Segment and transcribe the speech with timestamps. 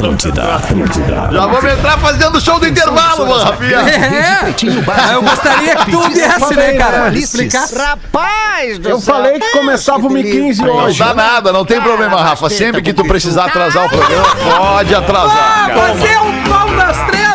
[0.00, 1.28] Atlântida, Atlântida.
[1.30, 3.80] Já vamos entrar fazendo show do intervalo, mano, Rafinha.
[3.80, 4.54] É,
[4.88, 7.10] Ah, eu gostaria que tu viesse, né, cara?
[7.10, 7.68] Explicar.
[7.68, 10.98] Rapaz do Eu falei que começava o 15 Não hoje.
[10.98, 12.48] dá nada, não tem problema, Rafa.
[12.48, 15.66] Sempre que tu precisar atrasar o programa, pode atrasar.
[15.66, 15.94] Ah, cara.
[15.94, 16.39] você é um!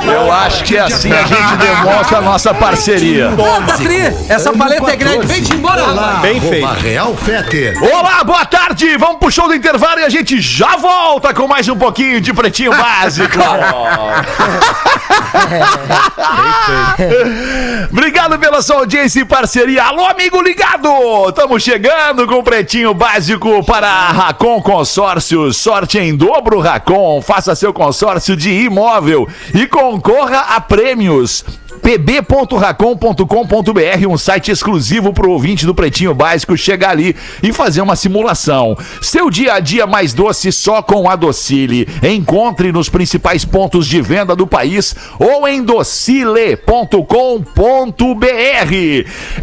[0.07, 3.29] Eu acho que é assim a gente demonstra a nossa parceria.
[3.29, 3.97] Puta, Tri,
[4.29, 5.25] essa paleta é grande.
[5.25, 6.19] Vem-te embora lá.
[6.21, 6.67] Bem feito.
[6.67, 7.75] Real Feter.
[7.81, 8.95] Olá, boa tarde!
[8.97, 12.31] Vamos pro show do intervalo e a gente já volta com mais um pouquinho de
[12.33, 13.35] pretinho básico.
[17.91, 19.83] Obrigado pela sua audiência e parceria.
[19.85, 20.89] Alô, amigo ligado!
[21.29, 25.57] Estamos chegando com o pretinho básico para a Racon Consórcios.
[25.57, 27.21] Sorte em dobro, Racon.
[27.21, 31.45] Faça seu consórcio de imóvel e concorra a prêmios
[31.81, 37.95] pb.racon.com.br, um site exclusivo para o ouvinte do Pretinho Básico chegar ali e fazer uma
[37.95, 38.77] simulação.
[39.01, 41.87] Seu dia a dia mais doce só com a Docile.
[42.03, 46.59] Encontre nos principais pontos de venda do país ou em docile.com.br.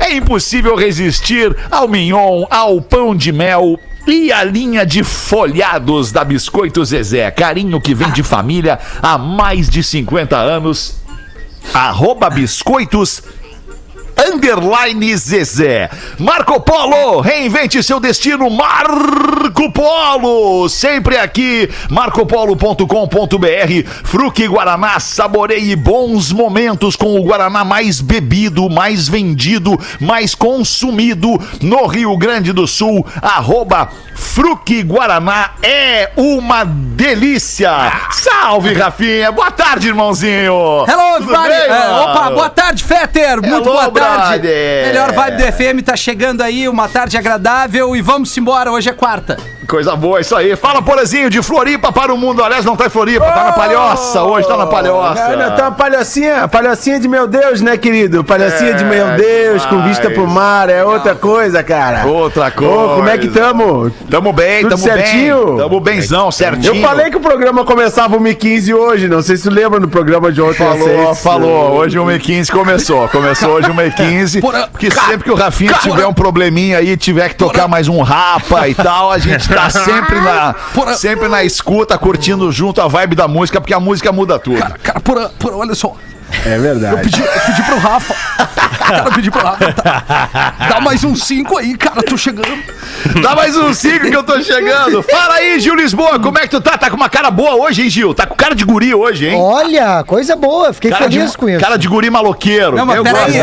[0.00, 6.24] É impossível resistir ao mignon, ao pão de mel e a linha de folhados da
[6.24, 7.30] Biscoito Zezé.
[7.30, 11.02] Carinho que vem de família há mais de 50 anos
[11.72, 13.22] arroba biscoitos
[14.16, 15.88] underline Zezé.
[16.18, 20.68] Marco Polo, reinvente seu destino, Marco Polo.
[20.68, 23.88] Sempre aqui, marcopolo.com.br.
[24.04, 31.86] Fruque Guaraná, saboreie bons momentos com o Guaraná mais bebido, mais vendido, mais consumido no
[31.86, 33.06] Rio Grande do Sul.
[33.20, 37.92] Arroba Fruque Guaraná é uma delícia.
[38.10, 39.30] Salve, Rafinha.
[39.32, 40.84] Boa tarde, irmãozinho.
[40.86, 41.48] Hello, everybody!
[41.48, 43.42] bem, É, opa, boa tarde, Fetter!
[43.42, 44.01] Muito Hello, boa tarde!
[44.02, 44.86] Brother.
[44.86, 48.92] Melhor vibe do FM tá chegando aí, uma tarde agradável e vamos embora, hoje é
[48.92, 49.36] quarta.
[49.72, 50.54] Coisa boa, isso aí.
[50.54, 52.44] Fala, Porazinho, de Floripa para o mundo.
[52.44, 54.22] Aliás, não tá em Floripa, tá na Palhoça.
[54.22, 55.28] Hoje tá na Palhoça.
[55.30, 58.22] Olha, tá uma palhocinha, palhocinha de meu Deus, né, querido?
[58.22, 62.04] Palhocinha de meu Deus, com vista pro mar, é outra coisa, cara.
[62.06, 62.70] Outra coisa.
[62.70, 63.90] Ô, como é que tamo?
[64.10, 65.46] Tamo bem, Tudo tamo certinho?
[65.46, 65.56] bem.
[65.56, 66.74] Tamo benzão, certinho.
[66.74, 70.30] Eu falei que o programa começava o 15 hoje, não sei se lembra do programa
[70.30, 70.58] de ontem.
[70.58, 71.22] Falou, vocês.
[71.22, 71.72] falou.
[71.76, 73.08] Hoje o 15 começou.
[73.08, 77.30] Começou hoje o 15 Porra, Porque sempre que o Rafinha tiver um probleminha aí, tiver
[77.30, 80.94] que tocar mais um rapa e tal, a gente tá sempre na, Porra.
[80.94, 84.58] sempre na escuta, curtindo junto a vibe da música, porque a música muda tudo.
[84.82, 85.94] Cara, por, por, olha só,
[86.44, 87.02] É verdade.
[87.02, 88.14] pedi, eu pedi pro Rafa.
[88.82, 89.72] Cara, eu pedi pro Rafa.
[89.72, 92.62] Tá, dá mais uns cinco aí, cara, tô chegando.
[93.20, 95.02] Dá mais um 5 que eu tô chegando.
[95.02, 96.78] Fala aí, Gil Lisboa, como é que tu tá?
[96.78, 98.14] Tá com uma cara boa hoje, hein, Gil?
[98.14, 99.36] Tá com cara de guri hoje, hein?
[99.40, 101.60] Olha, coisa boa, fiquei Cara feliz de, com isso.
[101.60, 102.76] cara de guri maloqueiro.
[102.76, 103.40] Não, mas Eu peraí,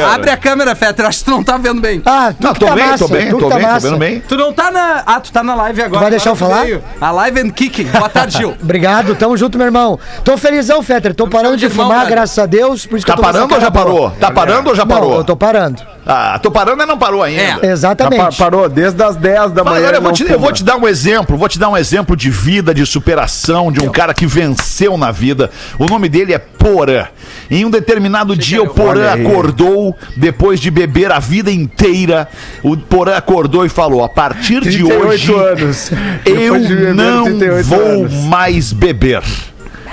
[0.00, 2.02] abre a câmera, Fetter, acho que tu não tá vendo bem.
[2.04, 3.88] Ah, tu Não, tô tá bem, massa, tô bem, tu tô tá bem, tô massa.
[3.88, 4.20] vendo bem.
[4.20, 5.02] Tu não tá na.
[5.06, 6.00] Ah, tu tá na live agora.
[6.02, 6.64] vai deixar eu agora tu falar?
[6.64, 6.84] veio.
[7.00, 7.84] A live and kicking.
[7.84, 8.56] Boa tarde, Gil.
[8.62, 9.98] Obrigado, tamo junto, meu irmão.
[10.24, 11.14] Tô felizão, Fetter.
[11.14, 12.14] Tô parando de fumar, velho.
[12.16, 12.86] graças a Deus.
[12.86, 13.94] Por isso que Tá eu tô com essa parando ou já cara boa.
[14.10, 14.10] parou?
[14.20, 15.16] Tá parando ou já Não, parou?
[15.18, 15.82] eu tô parando.
[16.04, 17.40] Ah, tô parando, mas não parou ainda.
[17.42, 17.56] É.
[17.58, 18.36] Pa- Exatamente.
[18.36, 19.86] parou desde as 10 da manhã.
[19.86, 21.76] olha, eu, vou não te, eu vou te dar um exemplo, vou te dar um
[21.76, 25.48] exemplo de vida, de superação, de um cara que venceu na vida.
[25.78, 27.06] O nome dele é Porã.
[27.48, 32.26] Em um determinado dia, o Porã acordou, depois de beber a vida inteira,
[32.64, 35.90] o Porã acordou e falou: a partir de 38 hoje, anos.
[36.24, 38.12] eu de não 38 vou anos.
[38.24, 39.22] mais beber.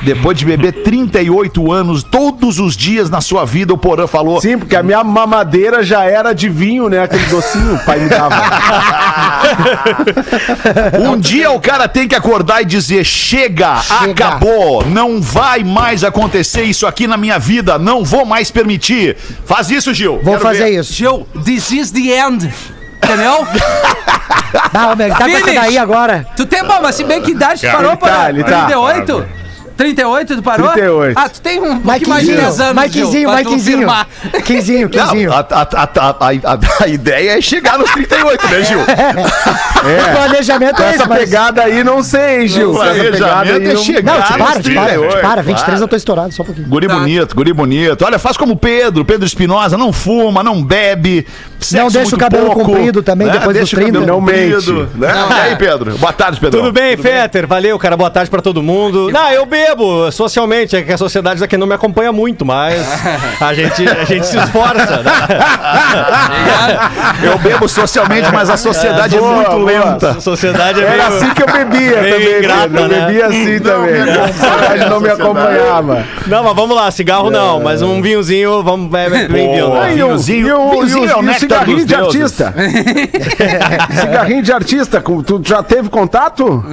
[0.02, 4.58] Depois de beber 38 anos, todos os dias na sua vida, o Porã falou: Sim,
[4.58, 7.04] porque a minha mamadeira já era de vinho, né?
[7.04, 8.36] Aquele docinho o pai me dava.
[11.00, 14.12] Um dia o cara tem que acordar e dizer: chega, Chega.
[14.12, 19.18] acabou, não vai mais acontecer isso aqui na minha vida, não vou mais permitir.
[19.46, 20.20] Faz isso, Gil.
[20.24, 20.80] Vou Quero fazer ver.
[20.80, 20.94] isso.
[20.94, 22.50] Gil, this is the end.
[23.04, 23.48] Entendeu?
[24.72, 26.26] Tá, meu, tá com essa daí agora.
[26.36, 29.26] Tu tem, bom, mas se bem que idade tu parou Ele tá, para ele tá.
[29.80, 30.28] 38?
[30.28, 30.68] 38 tu parou?
[30.72, 31.18] 38.
[31.18, 33.88] Ah, tu tem um pouquinho mais de 10 anos, Mikezinho, Mikezinho.
[34.46, 35.32] Quinzinho, Não, quinzinho.
[35.34, 38.80] a, a- a- ideia é chegar nos 38, né, Gil?
[39.80, 41.20] O planejamento Com é essa esse, mas...
[41.20, 42.72] pegada aí, não sei, hein, Gil.
[42.74, 45.42] O essa pegada planejamento aí, é não- chegar Não, para, te para, 38, te para.
[45.42, 45.82] 23 claro.
[45.84, 46.68] eu tô estourado, só um pouquinho.
[46.68, 46.96] Guri Tá.
[46.96, 48.04] bonito, guri bonito.
[48.04, 51.26] Olha, faz como o Pedro, Pedro Espinosa, não fuma, não bebe.
[51.60, 53.34] sexo deixa o cabelo pouco, comprido também, né?
[53.34, 54.12] depois deixa dos o cabelo 30.
[54.12, 55.14] Não comprido, né?
[55.14, 55.42] Não, e é.
[55.44, 55.98] aí, Pedro?
[55.98, 56.60] Boa tarde, Pedro.
[56.60, 57.48] Tudo bem, Fetter?
[57.48, 57.96] Valeu, cara.
[57.96, 59.10] Boa tarde pra todo mundo.
[59.12, 59.69] Não, eu bebo
[60.12, 62.86] socialmente, é que a sociedade daqui não me acompanha muito, mas
[63.42, 65.04] a gente, a gente se esforça.
[65.04, 65.12] né?
[67.24, 69.66] Eu bebo socialmente, mas a sociedade é, boa, muito boa.
[69.66, 70.12] lenta.
[70.12, 70.94] A sociedade é meio...
[71.02, 72.82] Era assim que eu bebia meio também, ingrata, Pedro.
[72.82, 73.06] Eu né?
[73.06, 74.02] bebia assim também.
[74.04, 76.06] me A sociedade não me acompanhava.
[76.28, 79.70] Não, mas vamos lá, cigarro não, mas um vinhozinho, vamos, é, bem-vindo.
[79.70, 79.96] Né?
[79.96, 82.42] E o- Vinhozinho- e o- vinhozinho e o- é e o cigarrinho de deuses.
[82.42, 82.54] artista.
[84.02, 85.04] cigarrinho de artista.
[85.26, 86.64] Tu já teve contato?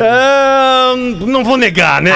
[0.00, 0.92] Ah,
[1.26, 2.12] não vou negar, né?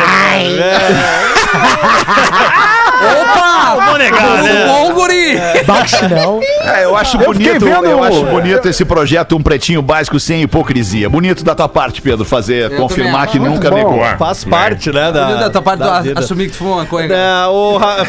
[3.20, 3.74] Opa!
[3.76, 4.66] Não vou negar, né?
[4.66, 5.38] Bom, guri!
[5.66, 6.40] Baixo não.
[6.64, 10.18] É, eu acho Eu fiquei bonito, vendo- eu acho bonito esse projeto Um Pretinho Básico
[10.20, 11.08] sem hipocrisia.
[11.10, 13.46] Bonito da tua parte, Pedro, fazer, Eu confirmar também que acho.
[13.50, 13.92] nunca Muito bom.
[14.02, 14.16] negou.
[14.18, 15.10] Faz parte, né?
[15.12, 16.20] Da, Da, tua parte, da tu vida.
[16.20, 17.12] assumir que tu fumou uma coisa.
[17.14, 17.96] É, o, Ra-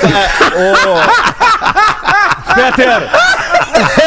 [0.55, 0.59] é,
[2.51, 3.09] o Fetter.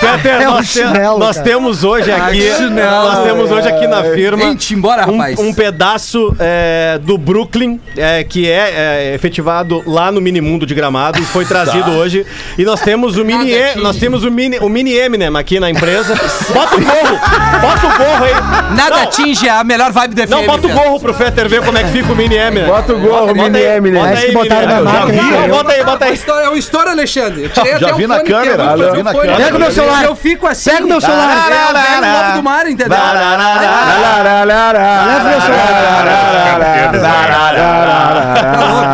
[0.00, 2.90] Fetter, É um nós, te- chinelo, nós temos hoje Ai, aqui, chinelo.
[3.04, 5.38] nós temos hoje aqui na firma Gente, embora, um, rapaz.
[5.38, 10.74] um pedaço é, do Brooklyn é, que é, é, efetivado lá no Mini Mundo de
[10.74, 12.24] Gramado e foi trazido hoje.
[12.58, 15.70] E nós temos o mini, E- nós temos o mini, o mini Eminem aqui na
[15.70, 16.14] empresa.
[16.52, 17.20] Bota o gorro,
[17.60, 18.74] bota o gorro aí.
[18.76, 20.30] Nada Não, atinge a melhor vibe do FM.
[20.30, 22.66] Não, bota o gorro pro Fetter ver como é que fica o mini Eminem.
[22.66, 24.02] Bota o gorro, Bota mini aí, Eminem.
[24.02, 25.22] bota aí, que botaram na máquina?
[25.48, 26.44] Bota aí, bota É um aí.
[26.44, 27.42] É um estouro, Alexandre.
[27.44, 29.36] Eu tirei Já até vi na é câmera, muito já fazer vi o na câmera.
[29.36, 29.89] Pega o meu celular.
[30.04, 30.70] Eu fico assim.
[30.70, 31.48] Pega o meu celular.
[31.50, 32.98] É o lobo do mar, entendeu?
[32.98, 38.90] Leva meu Tá louco.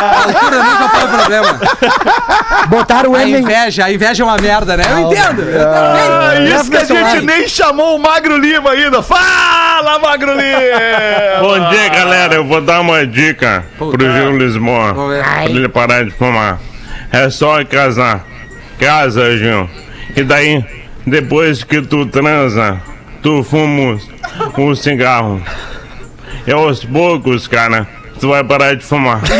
[0.00, 1.60] A altura nunca foi problema.
[2.68, 4.84] Botaram o A inveja, a inveja é uma merda, né?
[4.90, 5.42] Eu entendo.
[5.42, 6.54] Eu Ah, também.
[6.54, 9.02] isso que a gente nem chamou o Magro Lima ainda.
[9.02, 11.40] Fala, Magro Lima!
[11.40, 12.34] Bom dia, galera.
[12.34, 13.98] Eu vou dar uma dica Puta.
[13.98, 15.24] pro Gil Lisboa Vamos ver.
[15.24, 16.58] pra ele parar de fumar.
[17.12, 18.24] É só casar.
[18.80, 19.68] Casa, Gil.
[20.16, 20.64] E daí,
[21.06, 22.80] depois que tu transa,
[23.22, 24.00] tu fuma
[24.56, 25.42] um cigarro.
[26.46, 27.86] E aos poucos, cara,
[28.18, 29.20] tu vai parar de fumar.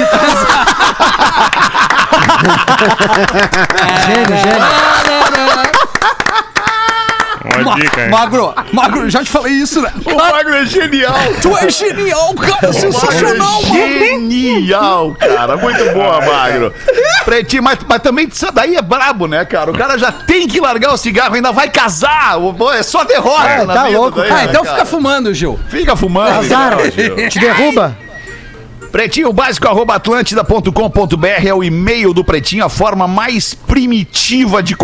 [4.07, 5.70] Gênio, gênio.
[7.63, 8.11] Uma dica, hein?
[8.11, 9.93] Magro, Magro, já te falei isso, né?
[10.05, 11.15] O Magro é genial!
[11.41, 12.73] Tu é genial, cara.
[12.73, 14.31] Sensacional, Magro é mano.
[14.31, 15.57] Genial, cara.
[15.57, 16.73] Muito boa, Magro.
[17.25, 19.71] Pretinho, mas, mas também isso daí é brabo, né, cara?
[19.71, 22.37] O cara já tem que largar o cigarro, ainda vai casar.
[22.77, 24.19] É só derrota É, na tá vida louco.
[24.21, 24.77] daí, Ah, né, então cara?
[24.77, 25.59] fica fumando, Gil.
[25.69, 26.39] Fica fumando.
[26.41, 26.73] Azar.
[26.87, 27.29] então, Gil.
[27.29, 27.97] Te derruba.
[28.91, 34.75] Pretinho básico arroba atlântida.com.br é o e-mail do Pretinho, a forma mais primitiva de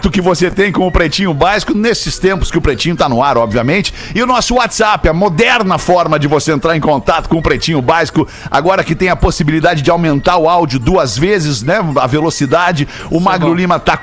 [0.00, 3.22] contato que você tem com o Pretinho Básico nesses tempos que o Pretinho tá no
[3.22, 3.92] ar, obviamente.
[4.14, 7.82] E o nosso WhatsApp, a moderna forma de você entrar em contato com o Pretinho
[7.82, 12.88] Básico, agora que tem a possibilidade de aumentar o áudio duas vezes, né, a velocidade.
[13.10, 13.98] O Magro Lima tá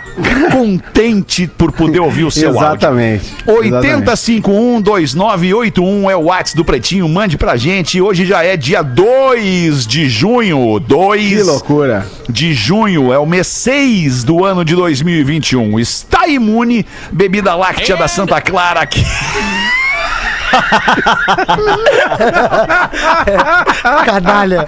[0.51, 2.67] contente por poder ouvir o seu áudio.
[2.67, 3.33] Exatamente.
[3.47, 7.09] 80512981 é o WhatsApp do Pretinho.
[7.09, 7.99] Mande pra gente.
[7.99, 10.79] Hoje já é dia 2 de junho.
[10.79, 12.05] 2 Que loucura.
[12.29, 13.11] de junho.
[13.11, 15.79] É o mês 6 do ano de 2021.
[15.87, 16.85] Está imune.
[17.11, 19.05] Bebida láctea da Santa Clara aqui.
[24.05, 24.65] Canalha.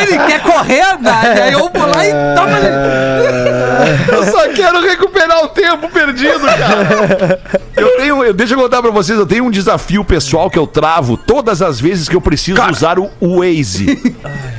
[0.00, 1.34] Ele quer correr, né?
[1.36, 3.52] E aí eu vou lá e toma ele.
[4.08, 7.40] Eu só quero recuperar o tempo perdido, cara.
[7.76, 10.66] Eu tenho, eu, deixa eu contar pra vocês, eu tenho um desafio pessoal que eu
[10.66, 14.14] travo todas as vezes que eu preciso usar o, o Waze.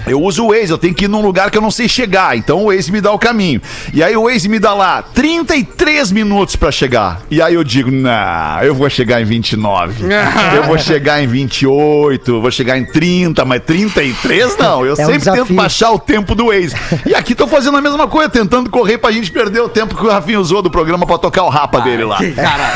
[0.06, 2.36] Eu uso o Waze, eu tenho que ir num lugar que eu não sei chegar,
[2.36, 3.62] então o Waze me dá o caminho.
[3.94, 7.22] E aí o Waze me dá lá 33 minutos pra chegar.
[7.30, 10.04] E aí eu digo, não, eu vou chegar em 29.
[10.58, 13.03] eu vou chegar em 28, vou chegar em 30,
[13.46, 14.86] mas 33 não.
[14.86, 15.56] Eu um sempre tento desafio.
[15.56, 16.76] baixar o tempo do Waze.
[17.06, 20.06] E aqui tô fazendo a mesma coisa, tentando correr pra gente perder o tempo que
[20.06, 22.20] o Rafinha usou do programa pra tocar o rapa dele lá.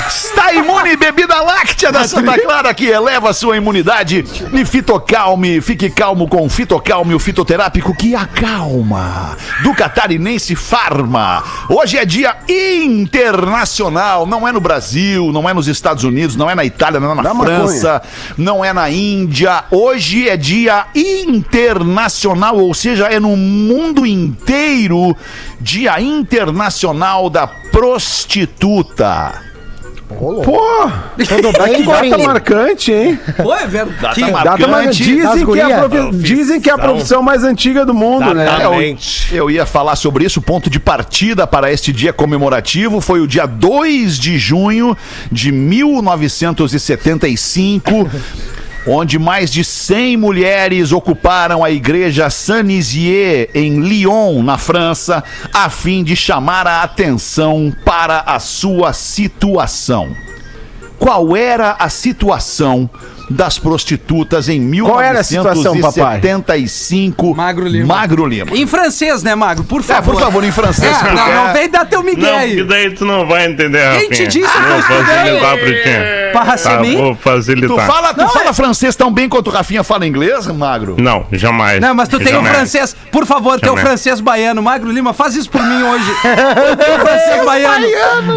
[0.08, 4.26] Está imune, bebida láctea da Santa Clara que eleva a sua imunidade.
[4.54, 9.38] E Fitocalme, fique calmo com Fitocalme, o fitoterápico que acalma.
[9.64, 11.44] Do Catarinense Farma.
[11.70, 16.56] Hoje é dia internacional, não é no Brasil, não é nos Estados Unidos, não é
[16.56, 18.02] na Itália, não é na Da França,
[18.38, 19.64] não é na Índia.
[19.72, 25.14] Hoje é dia internacional, ou seja, é no mundo inteiro,
[25.60, 29.46] dia internacional da prostituta.
[30.08, 30.42] Pô,
[31.28, 33.20] Tudo bem, que data marcante, hein?
[33.44, 34.22] pô, é verdade.
[34.22, 34.70] Data Data marcante.
[34.70, 35.04] marcante.
[35.04, 38.46] Dizem que, é profi- dizem que é a profissão mais antiga do mundo, né?
[38.46, 39.36] Exatamente.
[39.36, 40.40] Eu ia falar sobre isso.
[40.40, 44.96] O ponto de partida para este dia comemorativo foi o dia 2 de junho
[45.30, 48.10] de 1975.
[48.90, 55.22] Onde mais de 100 mulheres ocuparam a igreja Saint-Nizier em Lyon, na França,
[55.54, 60.16] a fim de chamar a atenção para a sua situação.
[60.98, 62.90] Qual era a situação
[63.30, 66.20] das prostitutas em Qual era a situação, papai?
[66.22, 67.36] 1975?
[67.36, 67.86] Magro Lima.
[67.96, 68.52] Magro Lima.
[68.56, 69.64] Em francês, né, Magro?
[69.64, 70.14] Por É, favor.
[70.14, 70.96] por favor, em francês.
[71.02, 72.50] É, não, não é- vem dar teu migué Não, aí.
[72.50, 75.04] porque daí tu não vai entender, Quem te disse que eu Vou estudei?
[75.06, 76.18] facilitar pro ti.
[76.38, 77.88] Tá, vou Tu facilitar.
[77.88, 80.96] fala, tu Não, fala é- francês tão bem quanto o Rafinha fala inglês, Magro?
[81.00, 81.80] Não, jamais.
[81.82, 82.56] Não, mas tu tem o Jamais.
[82.56, 82.96] francês.
[83.12, 84.62] Por favor, teu francês baiano.
[84.62, 86.06] Magro Lima, faz isso por mim hoje.
[86.78, 87.88] Teu francês baiano.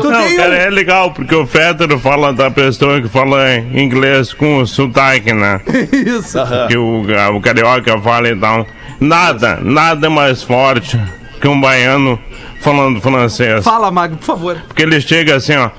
[0.01, 0.55] Tu Não, tem cara, um...
[0.55, 5.61] é legal, porque o Fetter fala da pessoa que fala inglês com sotaque, né?
[5.93, 6.39] Isso.
[6.69, 7.03] Que o,
[7.37, 8.67] o carioca fala então.
[9.01, 11.01] Nada, nada mais forte
[11.41, 12.19] que um baiano
[12.61, 13.65] falando francês.
[13.65, 14.57] Fala, Magro, por favor.
[14.69, 15.71] Porque ele chega assim, ó.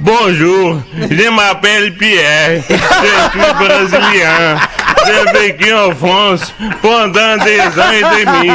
[0.00, 4.58] Bonjour, je m'appelle Pierre, je suis brésilien,
[5.06, 8.52] j'ai vécu en France pendant des ans et demi.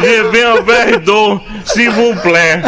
[0.00, 2.62] Je vais en verre d'eau, s'il vous plaît.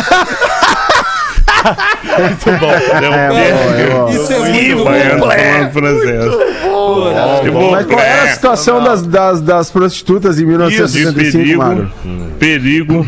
[1.65, 4.11] Muito bom.
[4.11, 5.31] Isso é Sim, muito baiano bom.
[5.31, 6.33] falando francês.
[7.45, 11.59] Tipo, Mas qual era a é, situação das, das, das prostitutas em de 1965, perigo,
[11.63, 11.91] Magro?
[12.39, 13.07] perigo.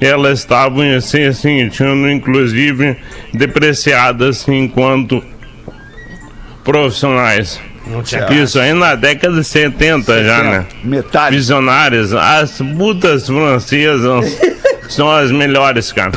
[0.00, 2.96] Elas estavam se sentindo, inclusive,
[3.32, 5.22] depreciadas enquanto
[6.62, 7.58] profissionais.
[8.42, 10.66] Isso aí na década de 70 já, né?
[10.82, 11.36] Metade.
[11.36, 12.12] Visionárias.
[12.12, 14.38] As putas francesas
[14.90, 16.12] são as melhores, cara.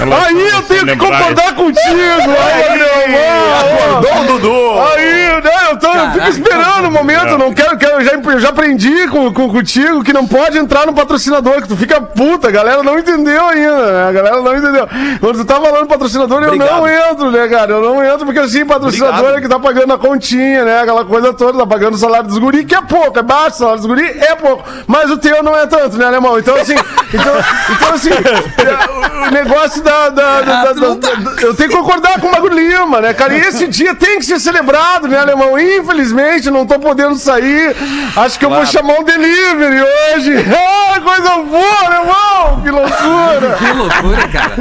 [0.00, 1.82] Aí eu tenho que concordar contigo!
[1.92, 3.98] Aí, meu irmão!
[3.98, 4.80] Acordou, Dudu!
[4.80, 8.12] Aí, né, eu, tô, eu fico esperando o momento, eu não quero, quero eu, já,
[8.12, 12.00] eu já aprendi com, com, contigo que não pode entrar no patrocinador, que tu fica
[12.00, 14.08] puta, a galera não entendeu ainda, né?
[14.08, 14.88] A galera não entendeu.
[15.20, 17.72] Quando tu tá falando patrocinador, eu não entro, né, cara?
[17.72, 19.38] Eu não entro, porque assim, patrocinador Obrigado.
[19.38, 20.80] é que tá pagando a continha, né?
[20.80, 23.58] Aquela coisa toda, tá pagando o salário dos guri, que é pouco, é baixo, o
[23.58, 24.64] salário dos guri é pouco.
[24.86, 26.38] Mas o teu não é tanto, né, alemão?
[26.38, 26.74] Então, assim,
[27.12, 27.34] então,
[27.70, 28.10] então assim,
[29.28, 30.08] o negócio da.
[30.08, 33.34] da- da- da- da- da- eu tenho que concordar com o Mago Lima, né, cara?
[33.34, 35.58] E esse dia tem que ser celebrado, né, alemão?
[35.58, 37.74] Infelizmente, não tô podendo sair.
[38.16, 40.46] Acho que eu vou chamar um delivery hoje.
[40.94, 42.60] Ah, coisa boa, alemão!
[42.62, 43.56] Que loucura!
[43.58, 44.54] Que loucura, cara.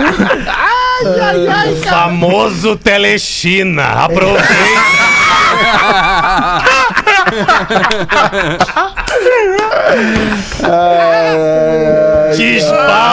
[1.89, 4.05] Famoso Telechina.
[4.05, 4.41] Aproveita.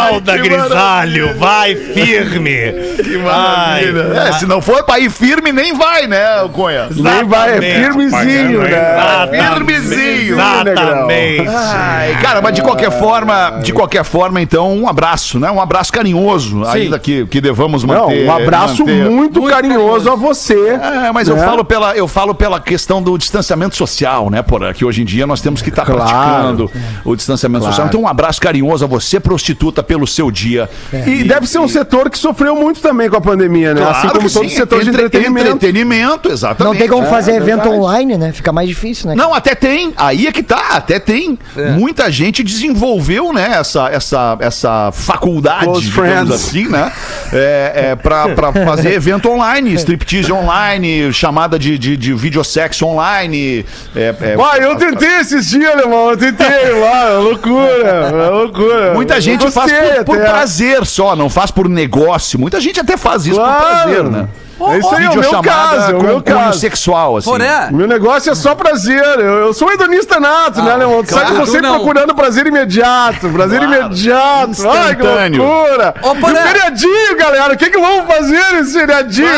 [0.09, 1.35] Espalda, grisalho.
[1.39, 2.73] Vai firme.
[3.03, 4.03] Que maravilha.
[4.29, 6.19] É, se não for pra ir firme, nem vai, né,
[6.53, 6.89] Conha?
[6.91, 9.29] Nem vai, é firmezinho, né?
[9.55, 10.35] Firmezinho.
[10.35, 11.49] Exatamente.
[11.49, 15.51] Ai, cara, mas de qualquer forma, de qualquer forma, então, um abraço, né?
[15.51, 18.27] Um abraço carinhoso, ainda que, que devamos Não, manter.
[18.27, 19.05] um abraço manter.
[19.11, 20.79] muito, carinhoso a você.
[21.07, 21.45] É, mas eu né?
[21.45, 25.27] falo pela eu falo pela questão do distanciamento social, né, por que hoje em dia
[25.27, 26.03] nós temos que estar Claro.
[26.03, 26.71] praticando
[27.05, 27.87] o distanciamento social.
[27.87, 30.69] Então um abraço carinhoso a você prostituta pelo seu dia.
[31.07, 33.83] E deve ser um setor que sofreu muito também com a pandemia, né?
[33.89, 35.49] assim como todo sim, setor de entre- entretenimento.
[35.49, 36.73] Entretenimento, exatamente.
[36.73, 37.77] Não tem como É, fazer é evento verdade.
[37.77, 38.33] online, né?
[38.33, 39.15] Fica mais difícil, né?
[39.15, 39.93] Não, até tem.
[39.97, 41.39] Aí é que tá, até tem.
[41.77, 46.33] Muita gente desenvolveu, né, essa, essa, essa faculdade, Close digamos friends.
[46.33, 46.93] assim, né?
[47.33, 53.65] É, é, pra, pra fazer evento online, striptease online, chamada de, de, de videosexo online.
[53.95, 56.11] É, é- Uai, eu tentei esses dias, alemão.
[56.11, 57.89] Eu tentei lá, é loucura,
[58.27, 58.95] é loucura.
[58.95, 62.39] Muita gente faz gostei por, por prazer só, não faz por negócio.
[62.39, 63.67] Muita gente até faz isso por Claro.
[63.67, 64.29] prazer, né?
[64.61, 66.59] É isso aí, é o meu caso, é o com meu caso.
[66.59, 67.31] sexual, assim.
[67.31, 69.01] Poré, O meu negócio é só prazer.
[69.21, 71.05] Eu, eu sou hedonista nato, né, Leon?
[71.05, 71.51] Tu sabe que eu tô claro.
[71.53, 71.75] sempre Não.
[71.77, 73.29] procurando prazer imediato.
[73.29, 73.85] Prazer Claro.
[73.87, 74.69] imediato.
[74.69, 75.03] Ai, que
[75.39, 75.95] loucura.
[76.03, 76.33] Ô, e Poré.
[76.33, 77.55] o feriadinho, galera.
[77.55, 79.29] O que, que vamos fazer nesse feriadinho?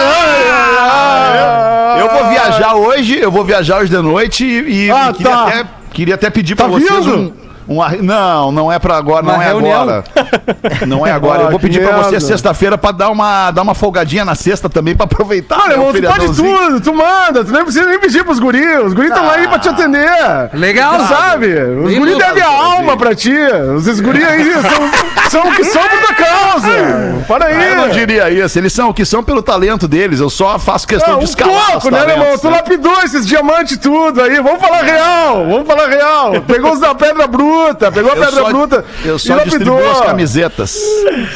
[1.10, 2.00] Ai.
[2.00, 5.42] Eu vou viajar hoje, eu vou viajar hoje de noite e, e Ah, queria, tá.
[5.46, 7.14] até, queria até pedir Tá pra vocês vindo?
[7.16, 7.32] um,
[7.70, 9.80] um arre- Não, não é pra agora, Uma não é reunião?
[9.82, 10.04] agora.
[10.86, 11.42] Não é agora.
[11.42, 12.08] Ah, eu vou pedir pra merda.
[12.08, 15.56] vocês sexta-feira pra dar uma, dar uma folgadinha na sexta também pra aproveitar.
[15.60, 18.84] Olha, né, irmão, tu pode tudo, tu manda, tu nem precisa nem pedir pros guris.
[18.84, 20.08] Os guris estão aí pra te atender.
[20.54, 20.98] Legal.
[20.98, 21.46] Tu sabe?
[21.54, 23.32] Os Bem guris devem a alma pra ti.
[23.76, 26.68] Os guris aí são, são o que são por tua causa.
[27.28, 27.54] Para aí.
[27.54, 28.58] Ah, Eu não diria isso.
[28.58, 30.18] Eles são o que são pelo talento deles.
[30.20, 32.38] Eu só faço questão de um escalar os pouco, né, irmão?
[32.38, 32.56] Tu né?
[32.56, 34.40] lapidou esses diamantes tudo aí.
[34.40, 35.46] Vamos falar real.
[35.46, 36.32] Vamos falar real.
[36.46, 37.59] Pegou os da pedra bruta.
[37.92, 38.84] Pegou a Eu pedra só- bruta.
[39.04, 39.58] Eu e só lapidou.
[39.58, 40.76] distribuo as camisetas.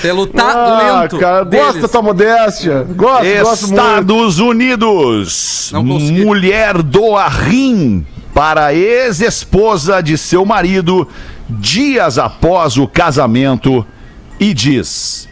[0.03, 1.19] pelo Ah, talento.
[1.19, 1.83] cara, gosto deles.
[1.83, 2.87] da tua modéstia.
[2.91, 3.81] Gosto, gosto muito.
[3.81, 5.71] Estados Unidos.
[5.73, 6.25] Não consegui.
[6.25, 11.07] Mulher doa rim para ex-esposa de seu marido
[11.49, 13.87] dias após o casamento
[14.41, 15.29] e diz: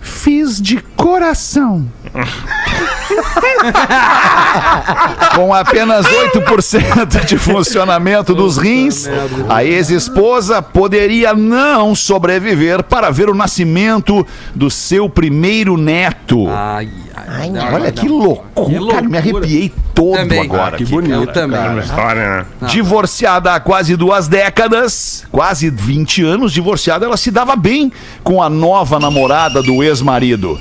[0.00, 1.86] Fiz de coração.
[5.34, 9.08] Com apenas 8% de funcionamento dos rins,
[9.48, 16.48] a ex-esposa poderia não sobreviver para ver o nascimento do seu primeiro neto.
[16.48, 17.92] Ai, ai, não, Olha não.
[17.92, 20.40] que loucura, me arrepiei todo Também.
[20.40, 20.74] agora.
[20.74, 21.18] Ah, que bonito.
[21.26, 21.32] cara.
[21.32, 21.68] Também.
[21.68, 22.68] Uma história, né?
[22.68, 27.90] Divorciada há quase duas décadas, quase 20 anos divorciada, ela se dava bem
[28.22, 30.60] com a nova namorada do ex-marido.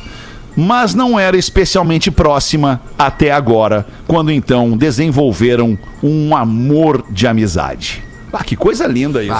[0.55, 8.03] Mas não era especialmente próxima até agora, quando então desenvolveram um amor de amizade.
[8.34, 9.36] Ah, que coisa linda isso.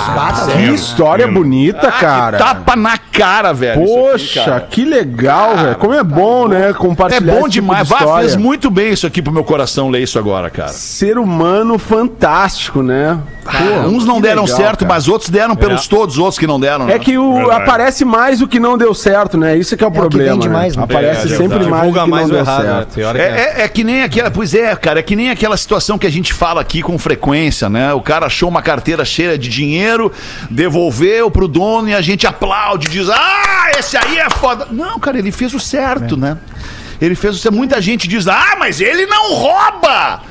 [0.52, 2.38] Que história bonita, Ah, cara.
[2.38, 3.82] Tapa na cara, velho.
[3.86, 4.60] isso aqui, Poxa, cara.
[4.70, 5.76] que legal, velho.
[5.78, 6.72] Como é bom, né?
[6.72, 7.88] É Compartilhar bom esse tipo demais.
[7.88, 10.68] de Vá, fez muito bem isso aqui pro meu coração ler isso agora, cara.
[10.74, 13.18] Ser humano fantástico, né?
[13.44, 14.94] Pô, Uns não que deram legal, certo, cara.
[14.94, 16.86] mas outros deram pelos todos os outros que não deram.
[16.86, 16.94] né?
[16.94, 17.62] É que o, Verdade.
[17.64, 19.58] aparece mais o que não deu certo, né?
[19.58, 20.34] Isso que é o que problema.
[20.34, 20.54] vende né?
[20.54, 20.84] mais, né?
[20.84, 22.74] Aparece É, sempre divulga mais o que mais não o deu errado, né?
[22.74, 22.94] certo.
[22.94, 24.30] Que É, é- é que nem aquela.
[24.30, 27.68] Pois é, cara, é que nem aquela situação que a gente fala aqui com frequência,
[27.70, 27.92] né?
[27.94, 30.12] O cara achou uma carteira cheia de dinheiro,
[30.50, 34.68] devolveu pro dono e a gente aplaude, diz: Ah, esse aí é foda.
[34.72, 36.38] Não, cara, ele fez o certo, né?
[37.02, 37.56] Ele fez o certo.
[37.56, 40.22] Muita gente diz: Ah, mas ele não rouba!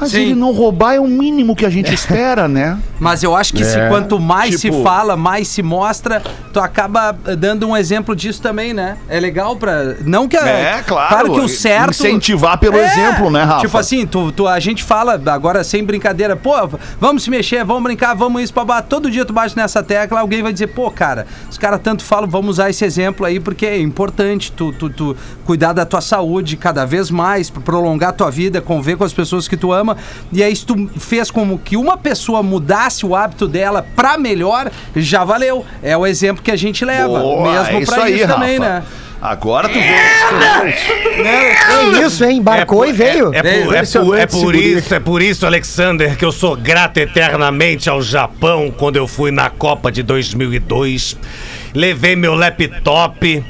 [0.00, 0.20] Mas Sim.
[0.22, 2.78] ele não roubar é o mínimo que a gente espera, né?
[2.98, 3.88] Mas eu acho que se É.
[3.88, 8.72] quanto mais Tipo- se fala, mais se mostra, tu acaba dando um exemplo disso também,
[8.72, 8.96] né?
[9.08, 9.94] É legal pra.
[10.04, 11.08] Não que a- É, claro.
[11.08, 11.90] Claro que o certo.
[11.90, 13.60] Incentivar pelo É, exemplo, né, Rafa?
[13.60, 16.52] Tipo assim, tu, tu- a gente fala agora sem brincadeira, pô,
[17.00, 18.80] vamos se mexer, vamos brincar, vamos isso, babá.
[18.82, 22.28] Todo dia tu bate nessa tecla, alguém vai dizer, pô, cara, os caras tanto falam,
[22.28, 26.56] vamos usar esse exemplo aí, porque é importante tu, tu, tu cuidar da tua saúde
[26.56, 29.89] cada vez mais, prolongar tua vida, conviver com as pessoas que tu ama.
[30.32, 34.70] E aí, se tu fez como que uma pessoa mudasse o hábito dela pra melhor,
[34.96, 35.64] já valeu.
[35.82, 37.20] É o exemplo que a gente leva.
[37.20, 38.70] Boa, mesmo é isso pra aí, isso também, Rafa.
[38.70, 38.82] né?
[39.22, 39.80] Agora tu vê.
[41.22, 42.38] É isso, hein?
[42.38, 43.34] Embarcou e veio.
[43.34, 43.66] É, Veio.
[43.66, 47.90] por, é, por, é por isso, é por isso, Alexander, que eu sou grato eternamente
[47.90, 51.16] ao Japão quando eu fui na Copa de 2002.
[51.74, 53.44] Levei meu laptop.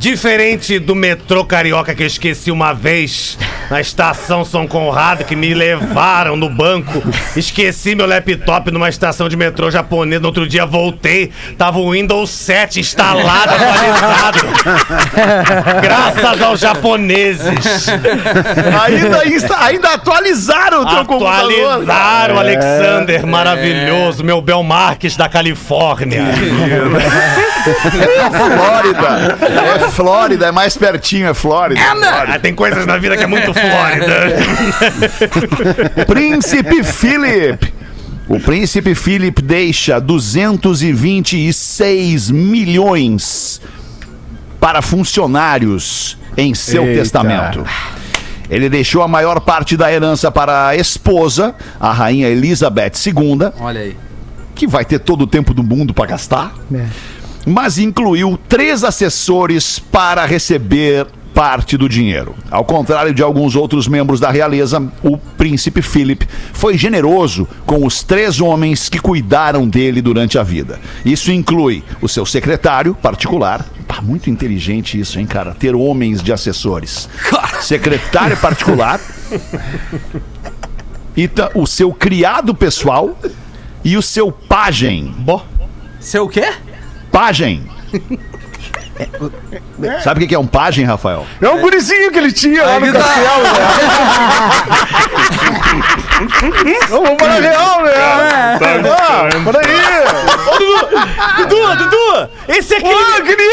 [0.00, 3.36] Diferente do metrô carioca que eu esqueci uma vez
[3.70, 7.02] na estação São Conrado, que me levaram no banco.
[7.36, 10.22] Esqueci meu laptop numa estação de metrô japonesa.
[10.22, 14.38] No outro dia voltei, tava o Windows 7 instalado, atualizado.
[15.82, 17.86] Graças aos japoneses.
[18.82, 21.72] ainda, insta- ainda atualizaram o teu computador.
[21.72, 26.24] Atualizaram, Alexander, maravilhoso, meu Bel Marques da Califórnia.
[28.30, 29.36] Flórida.
[29.86, 31.80] É Flórida, é mais pertinho, é Flórida.
[31.80, 34.36] Ah, tem coisas na vida que é muito Flórida.
[36.06, 37.74] Príncipe Philip.
[38.28, 43.60] O príncipe Philip deixa 226 milhões
[44.60, 47.00] para funcionários em seu Eita.
[47.00, 47.64] testamento.
[48.48, 53.80] Ele deixou a maior parte da herança para a esposa, a rainha Elizabeth II, Olha
[53.80, 53.96] aí.
[54.54, 56.54] que vai ter todo o tempo do mundo para gastar.
[56.72, 56.86] É.
[57.50, 62.34] mas incluiu três assessores para receber parte do dinheiro.
[62.50, 68.02] Ao contrário de alguns outros membros da realeza, o príncipe Philip foi generoso com os
[68.02, 70.78] três homens que cuidaram dele durante a vida.
[71.04, 73.64] Isso inclui o seu secretário particular.
[73.86, 75.54] Pá, muito inteligente isso, hein, cara?
[75.54, 77.08] Ter homens de assessores.
[77.62, 79.00] Secretário particular.
[81.16, 83.18] E o seu criado pessoal
[83.84, 85.14] e o seu pajem.
[85.18, 85.44] Bom,
[86.00, 86.50] Seu quê?
[87.10, 87.68] Pagem.
[89.06, 90.00] Pajem.
[90.02, 91.26] Sabe o que é um pajem, Rafael?
[91.40, 92.98] É um gurizinho que ele tinha lá no Aí tá.
[92.98, 93.50] castelo, né?
[96.88, 97.92] Vamos para a real, né?
[97.96, 99.70] Ah, peraí.
[101.38, 103.50] Dudu, Dudu, esse é aquele, Ah, querido!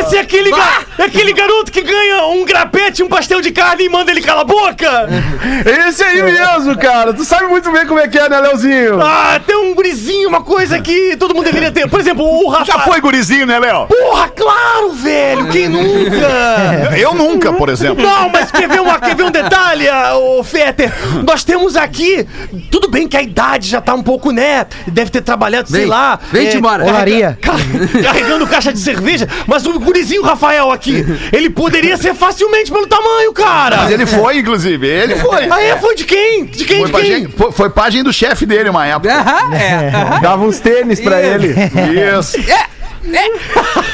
[0.00, 3.84] esse é aquele, ga- é aquele garoto que ganha um grapete, um pastel de carne
[3.84, 5.08] e manda ele calar a boca.
[5.88, 7.12] Esse aí mesmo, cara.
[7.12, 9.00] Tu sabe muito bem como é que é, né, Leozinho?
[9.00, 11.88] Ah, tem um gurizinho, uma coisa que todo mundo deveria ter.
[11.88, 12.64] Por exemplo, o Rafa.
[12.64, 13.86] Já foi gurizinho, né, Léo?
[13.86, 16.94] Porra, claro, velho, quem nunca?
[16.98, 18.02] Eu nunca, por exemplo.
[18.02, 20.92] Não, mas quer ver, uma, quer ver um detalhe, ah, ô Fetter?
[21.26, 22.26] Nós temos aqui.
[22.70, 24.66] Tudo bem que a idade já tá um pouco, né?
[24.86, 26.18] Deve ter trabalhado, sei Vem, lá.
[26.32, 26.84] vem-te embora.
[26.84, 27.38] Olaria.
[27.40, 27.56] Car-
[28.02, 29.28] carregando caixa de cerveja.
[29.46, 33.76] Mas o gurizinho Rafael aqui, ele poderia ser facilmente pelo tamanho, cara.
[33.78, 34.86] Mas ele foi, inclusive.
[34.86, 35.48] Ele foi.
[35.50, 35.76] Ah, é?
[35.76, 36.44] Foi de quem?
[36.44, 36.78] De quem?
[36.78, 37.28] Foi de pajem, quem?
[37.36, 39.12] foi, foi pajem do chefe dele uma época.
[39.14, 39.88] Aham, é.
[39.94, 40.20] aham.
[40.20, 41.54] Dava uns tênis pra ele.
[42.18, 42.36] Isso.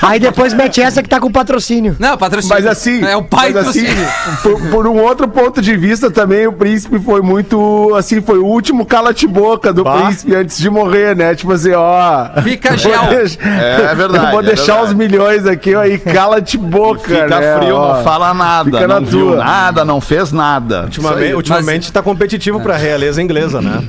[0.02, 1.96] Aí depois mete essa que tá com patrocínio.
[1.98, 2.54] Não, patrocínio.
[2.56, 4.08] Mas assim, É o pai mas assim, patrocínio.
[4.42, 8.46] por, por um outro ponto de vista também, o príncipe foi muito, assim, foi o
[8.46, 10.02] último cala-te-boca do Bah.
[10.02, 11.34] príncipe antes de morrer, né?
[11.34, 12.28] Tipo assim, ó...
[12.42, 12.92] Fica gel.
[13.04, 14.86] É verdade, Eu vou é deixar verdade.
[14.88, 17.56] os milhões aqui, ó, e cala-te-boca, Fica né?
[17.58, 17.96] frio, ó.
[17.96, 18.64] não fala nada.
[18.70, 19.36] Fica não na viu tua.
[19.36, 20.82] nada, não fez nada.
[20.84, 23.82] Ultimamente, ultimamente tá competitivo pra realeza inglesa, né?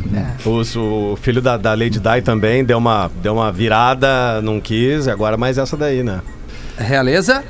[0.45, 5.07] Os- O, filho da, da Lady Di também deu uma, deu uma virada, não quis,
[5.11, 6.21] agora mais essa daí, né?
[6.77, 7.43] Realeza?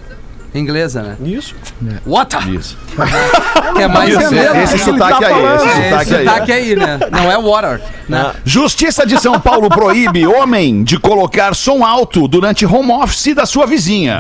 [0.54, 1.18] Inglesa, né?
[1.24, 1.56] Isso.
[2.06, 2.48] Water!
[2.50, 2.78] Isso.
[3.74, 4.36] Que é mais Esse,
[4.76, 6.26] esse sotaque tá aí, esse É, sotaque aí.
[6.26, 7.00] sotaque aí, né?
[7.10, 7.82] Não é water.
[8.10, 8.34] Né?
[8.44, 13.66] Justiça de São Paulo proíbe homem de colocar som alto durante home office da sua
[13.66, 14.20] vizinha.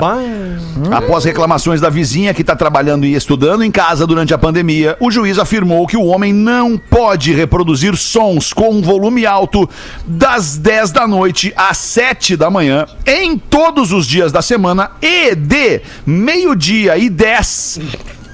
[0.89, 5.11] Após reclamações da vizinha que está trabalhando e estudando em casa durante a pandemia, o
[5.11, 9.69] juiz afirmou que o homem não pode reproduzir sons com volume alto
[10.05, 15.35] das 10 da noite às 7 da manhã em todos os dias da semana e
[15.35, 15.81] de
[16.21, 17.79] meio-dia e 10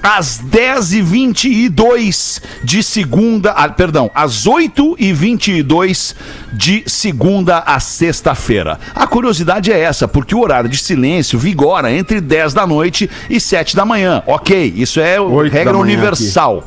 [0.02, 6.14] às 10 e 22 de segunda, ah, perdão, às 8 e 22
[6.52, 8.78] de segunda a sexta-feira.
[8.94, 13.40] A curiosidade é essa, porque o horário de silêncio vigora entre 10 da noite e
[13.40, 14.22] 7 da manhã.
[14.26, 15.16] Ok, isso é
[15.50, 16.64] regra universal.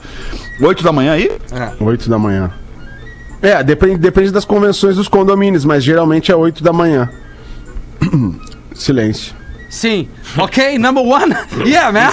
[0.60, 1.32] 8 da manhã aí?
[1.80, 2.52] 8 da manhã.
[3.42, 7.10] É, depende, depende das convenções dos condomínios, mas geralmente é 8 da manhã.
[8.76, 9.41] Silêncio.
[9.72, 10.10] Sim.
[10.38, 11.34] Ok, number one.
[11.66, 12.10] Yeah, man.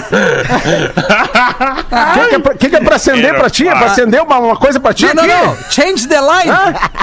[1.19, 3.67] O que, que, é pra- que, que é pra acender pra ti?
[3.67, 5.33] É pra acender uma, uma coisa pra ti Não, não, aqui?
[5.33, 5.57] não.
[5.71, 6.53] Change the line.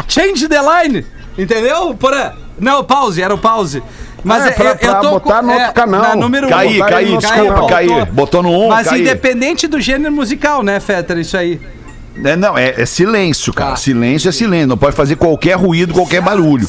[0.08, 1.06] Change the line.
[1.38, 1.94] Entendeu?
[1.96, 2.36] Porra.
[2.58, 3.84] Não, pause, era o pause.
[4.24, 6.02] Mas É, é, pra- eu, eu pra tô botar com- no outro canal.
[6.02, 6.86] Na número Caí, um.
[6.86, 8.06] caí, no desculpa, caí.
[8.06, 8.42] Botou.
[8.42, 9.02] No 1, Mas caí.
[9.02, 11.18] independente do gênero musical, né, Fetter?
[11.18, 11.60] Isso aí.
[12.24, 13.72] É, não, é, é silêncio, cara.
[13.72, 13.76] Tá.
[13.76, 14.68] Silêncio é silêncio.
[14.68, 16.68] Não pode fazer qualquer ruído, qualquer barulho.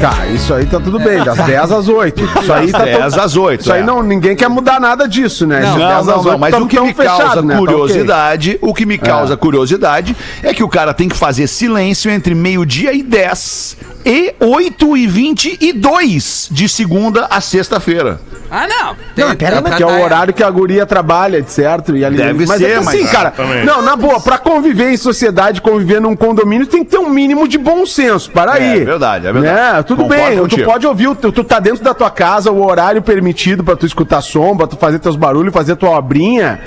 [0.00, 2.22] Tá, isso aí tá tudo bem, das 10 às 8.
[2.42, 3.60] Isso aí tá 10 to- às 8.
[3.62, 3.84] Isso aí é.
[3.84, 5.60] não, ninguém quer mudar nada disso, né?
[5.60, 7.54] Não, Não, 10 não, às não, 8 mas tamo- o que me causa fechado, né?
[7.54, 7.74] Tá ok.
[7.74, 12.34] curiosidade, o que me causa curiosidade é que o cara tem que fazer silêncio entre
[12.34, 18.20] meio-dia e 10 e 8 e 22 de segunda a sexta-feira.
[18.50, 18.96] Ah, não.
[19.16, 21.96] Não, pera, tá- Que é o horário que a guria trabalha, certo?
[21.96, 23.32] E ali, Deve mas ser, é que assim, mas- cara.
[23.64, 27.48] Não, na boa, pra conviver em sociedade, conviver num condomínio, tem que ter um mínimo
[27.48, 28.30] de bom senso.
[28.30, 28.84] Para É, aí.
[28.84, 29.76] verdade, é verdade.
[29.76, 29.82] Né?
[29.82, 30.62] Tudo Concordo bem, contigo.
[30.62, 33.86] tu pode ouvir, tu, tu tá dentro da tua casa, o horário permitido pra tu
[33.86, 36.60] escutar som, pra tu fazer teus barulhos, fazer tua obrinha.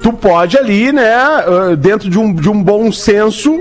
[0.00, 3.58] Tu pode ali, né, ah, dentro de um, de um bom senso.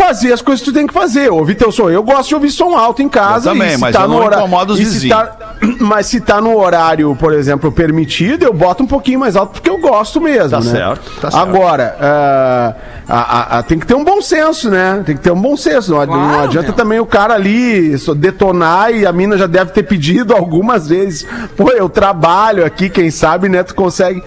[0.00, 1.90] Fazer as coisas que tu tem que fazer, ouvir teu som.
[1.90, 3.50] Eu gosto de ouvir som alto em casa.
[3.50, 5.16] Eu também, e se mas tá eu no não hora- incomodo os e se vizinhos.
[5.16, 5.36] tá-
[5.78, 9.68] mas se tá no horário, por exemplo, permitido, eu boto um pouquinho mais alto porque
[9.68, 10.50] eu gosto mesmo.
[10.50, 10.70] Tá né?
[10.70, 11.36] certo, tá certo.
[11.48, 12.74] Agora, ah,
[13.08, 15.02] a- a- a- tem que ter um bom senso, né?
[15.04, 15.92] Tem que ter um bom senso.
[15.92, 16.76] Não, adi- não Claro, adianta meu.
[16.76, 21.26] também o cara ali detonar e a mina já deve ter pedido algumas vezes.
[21.56, 23.62] Pô, eu trabalho aqui, quem sabe, né?
[23.62, 24.22] Tu consegue.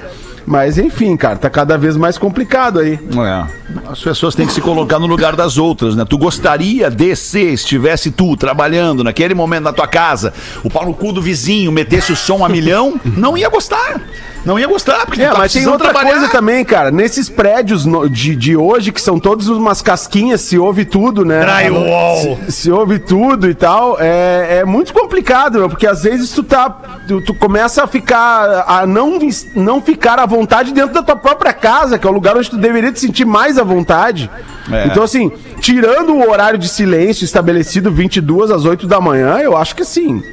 [0.46, 3.00] Mas enfim, cara, tá cada vez mais complicado aí.
[3.18, 3.64] É.
[3.90, 6.06] As pessoas têm que se colocar no lugar das outras, né?
[6.08, 10.94] Tu gostaria de se estivesse tu trabalhando naquele momento na tua casa, o pau no
[10.94, 14.02] cu do vizinho metesse o som a milhão, não ia gostar.
[14.46, 16.12] Não ia gostar, porque É, tá mas tem outra trabalhar.
[16.18, 16.92] coisa também, cara.
[16.92, 21.40] Nesses prédios no- de, de hoje, que são todos umas casquinhas, se ouve tudo, né?
[21.46, 22.38] Drywall.
[22.48, 26.44] Se, se ouve tudo e tal, é, é muito complicado, meu, porque às vezes tu
[26.44, 26.70] tá.
[27.08, 28.66] Tu, tu começa a ficar.
[28.68, 29.18] a não,
[29.56, 32.58] não ficar à vontade dentro da tua própria casa, que é o lugar onde tu
[32.58, 34.30] deveria te sentir mais à vontade.
[34.72, 34.88] É.
[34.88, 39.76] Então, assim, tirando o horário de silêncio estabelecido 22 às 8 da manhã, eu acho
[39.76, 40.24] que assim.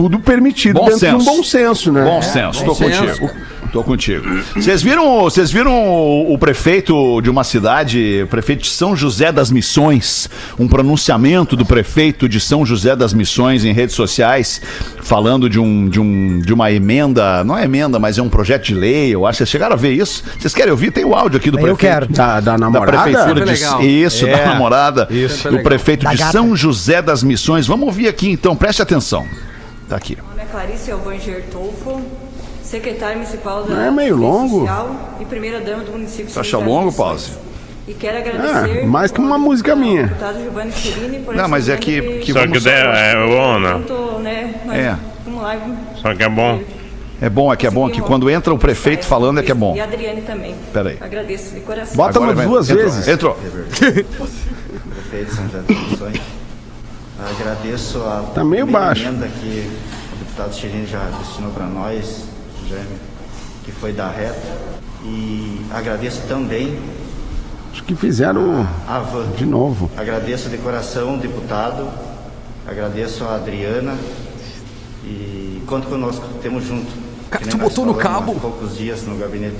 [0.00, 1.16] Tudo permitido Bom dentro senso.
[1.18, 2.04] de um bom senso, né?
[2.04, 3.04] Bom senso, tô senso.
[3.04, 3.30] contigo.
[3.72, 4.24] Tô contigo.
[4.54, 9.30] Vocês viram, vocês viram o, o prefeito de uma cidade, o prefeito de São José
[9.32, 14.62] das Missões, um pronunciamento do prefeito de São José das Missões em redes sociais,
[15.02, 18.66] falando de, um, de, um, de uma emenda, não é emenda, mas é um projeto
[18.66, 19.38] de lei, eu acho.
[19.38, 20.22] Vocês chegaram a ver isso?
[20.38, 20.90] Vocês querem ouvir?
[20.92, 21.78] Tem o áudio aqui do Eu prefeito.
[21.80, 22.08] quero.
[22.08, 23.02] Da, da Da namorada?
[23.02, 25.50] prefeitura de isso, da É, namorada, isso.
[25.50, 26.22] Do prefeito Da de.
[26.32, 27.66] São José das Missões.
[27.66, 29.26] Vamos ouvir aqui então, preste atenção.
[29.88, 30.16] Tá aqui.
[30.16, 32.02] Meu nome é Clarice Alvanger Tolfo,
[32.62, 34.66] secretária municipal da Não é meio longo?
[35.18, 36.92] E primeira dama do município de Você acha longo.
[36.92, 37.32] Pause?
[37.86, 38.80] E quero agradecer.
[38.80, 40.08] É, mais que uma música minha.
[40.08, 43.82] Deputado Giovanni Quirini por Não, mas é que- que Só que der, é bom, né?
[44.20, 44.96] Né, É.
[45.24, 45.56] Vamos lá.
[45.96, 46.60] Só que é bom.
[47.20, 49.54] É bom, é que é bom que quando entra o prefeito falando é que é
[49.54, 49.74] bom.
[49.74, 50.54] E a Adriane também.
[50.72, 50.98] Pera aí.
[51.00, 51.96] Agradeço de coração.
[51.96, 53.08] Bota duas entrou, vezes.
[53.08, 53.34] Entrou.
[53.74, 56.20] prefeito de São José.
[57.18, 59.04] Agradeço a Tá meio baixo.
[59.06, 59.70] emenda que
[60.12, 62.24] o deputado Chirino já destinou para nós,
[63.64, 64.38] que foi da reta.
[65.04, 66.78] E agradeço também
[67.72, 69.30] Acho que fizeram a Van.
[69.36, 69.90] de novo.
[69.96, 71.88] Agradeço de coração, deputado.
[72.66, 73.96] Agradeço a Adriana.
[75.04, 76.90] E conta conosco, temos junto.
[77.30, 78.32] Cara, tu botou no cabo?
[78.36, 79.56] Há poucos dias no gabinete.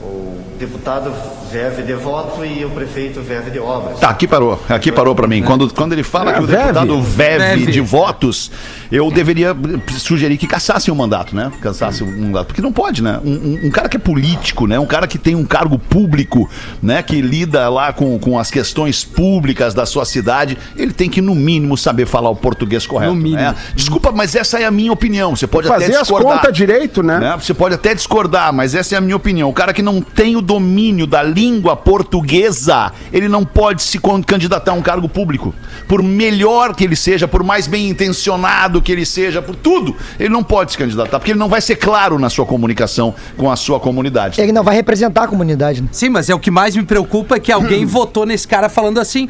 [0.00, 1.12] O deputado
[1.50, 3.98] verve de voto e o prefeito verve de obras.
[3.98, 4.60] Tá, aqui parou.
[4.68, 5.42] Aqui parou pra mim.
[5.42, 6.62] Quando, quando ele fala É, que o verve.
[6.64, 7.72] deputado veve, Verve.
[7.72, 8.50] de votos,
[8.92, 9.56] eu deveria
[9.98, 11.50] sugerir que cassassem o mandato, né?
[11.60, 12.46] Cassassem o mandato.
[12.48, 13.20] Porque não pode, né?
[13.24, 14.78] Um, um- um cara que é político, né?
[14.78, 16.48] Um cara que tem um cargo público,
[16.82, 17.02] né?
[17.02, 21.34] Que lida lá com, com as questões públicas da sua cidade, ele tem que, no
[21.34, 23.12] mínimo, saber falar o português correto.
[23.14, 23.42] No mínimo.
[23.42, 23.54] né?
[23.74, 25.34] Desculpa, mas essa é a minha opinião.
[25.34, 26.36] Você pode até Fazer as discordar.
[26.40, 27.18] contas direito, né?
[27.18, 27.36] né?
[27.40, 29.48] Você pode até discordar, mas essa é a minha opinião.
[29.48, 34.72] O cara que não tem o domínio da língua portuguesa, ele não pode se candidatar
[34.72, 35.54] a um cargo público.
[35.88, 40.28] Por melhor que ele seja, por mais bem intencionado que ele seja, por tudo, ele
[40.28, 43.56] não pode se candidatar, porque ele não vai ser claro na sua comunicação com a
[43.56, 44.38] sua comunidade.
[44.38, 45.88] Ele não vai representar a comunidade, né?
[45.90, 49.00] Sim, mas é o que mais me preocupa é que alguém votou nesse cara falando
[49.00, 49.26] assim.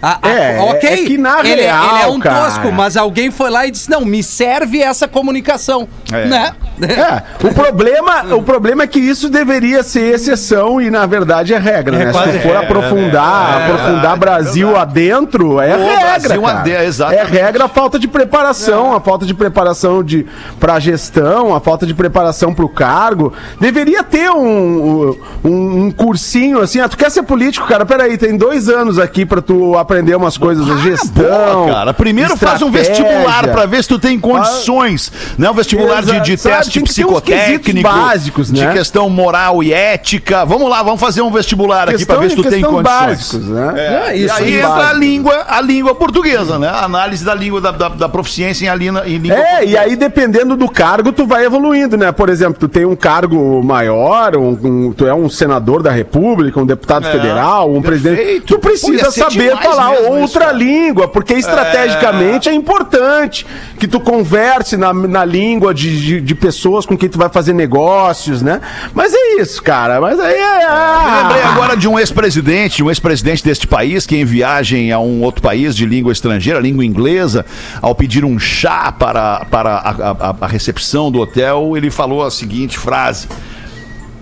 [0.00, 0.88] Ah, ah, É, ok.
[0.88, 3.70] é que na ele, real, ele é um cara- tosco, mas alguém foi lá e
[3.72, 5.88] disse: não, me serve essa comunicação.
[6.12, 6.24] É.
[6.26, 6.52] Né?
[6.80, 11.58] É, o problema, o problema é que isso deveria ser exceção e na verdade é
[11.58, 12.12] regra, né?
[12.12, 17.14] Se tu for é, aprofundar, aprofundar Brasil adentro, é Ô, regra, Brasil cara.
[17.14, 20.24] É regra a falta de preparação, a falta de preparação de
[20.60, 23.32] para gestão, a falta de preparação para o cargo.
[23.60, 26.78] Deveria ter um, um, um cursinho assim.
[26.78, 27.84] Ah, tu quer ser político, cara?
[27.84, 31.24] Peraí, tem dois anos aqui para tu aprender umas coisas de gestão.
[31.64, 31.94] Boa, cara.
[31.94, 35.10] Primeiro faz um vestibular pra ver se tu tem condições.
[35.38, 35.50] Né?
[35.50, 36.56] Um vestibular de, de sabe?
[36.56, 38.72] teste psicotécnico, básicos, de né?
[38.72, 40.44] questão moral e ética.
[40.44, 43.06] Vamos lá, vamos fazer um vestibular aqui pra ver se tu tem questão condições.
[43.08, 43.74] básicos, né?
[44.10, 44.98] É, isso, e aí bem entra a básico.
[45.00, 46.68] língua, a língua portuguesa, né?
[46.68, 49.52] A análise da língua, da, da, da proficiência em, a língua, em língua É, e
[49.56, 49.80] portuguesa.
[49.80, 52.12] aí dependendo do cargo, tu vai evoluindo, né?
[52.12, 56.60] Por exemplo, tu tem um cargo maior, um, um- tu é um senador da república,
[56.60, 58.16] um deputado É, federal, um perfeito.
[58.16, 58.40] presidente.
[58.46, 63.46] Tu Pô, precisa ser saber demais falar mesmo outra isso, língua, porque estrategicamente é, importante
[63.78, 67.52] que tu converse na, na língua de, de, de pessoas com quem tu vai fazer
[67.52, 68.60] negócios, né?
[68.94, 70.00] Mas é isso, cara.
[70.00, 70.58] Mas aí é.
[71.04, 75.22] Me lembrei agora de um ex-presidente, um ex-presidente deste país, que em viagem a um
[75.22, 77.44] outro país de língua estrangeira, língua inglesa,
[77.80, 79.90] ao pedir um chá para, para a,
[80.30, 83.26] a- a recepção do hotel, ele falou a seguinte frase: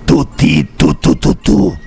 [0.07, 1.79] Tuti, tu, tu, tu, tu.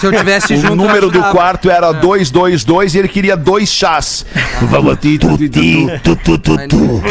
[0.00, 0.72] Se eu tivesse junto.
[0.72, 4.24] O número do quarto era 222 e ele queria dois chás.
[4.62, 5.48] Vamos, tuti,
[6.02, 7.02] tu, tu, tu, tu.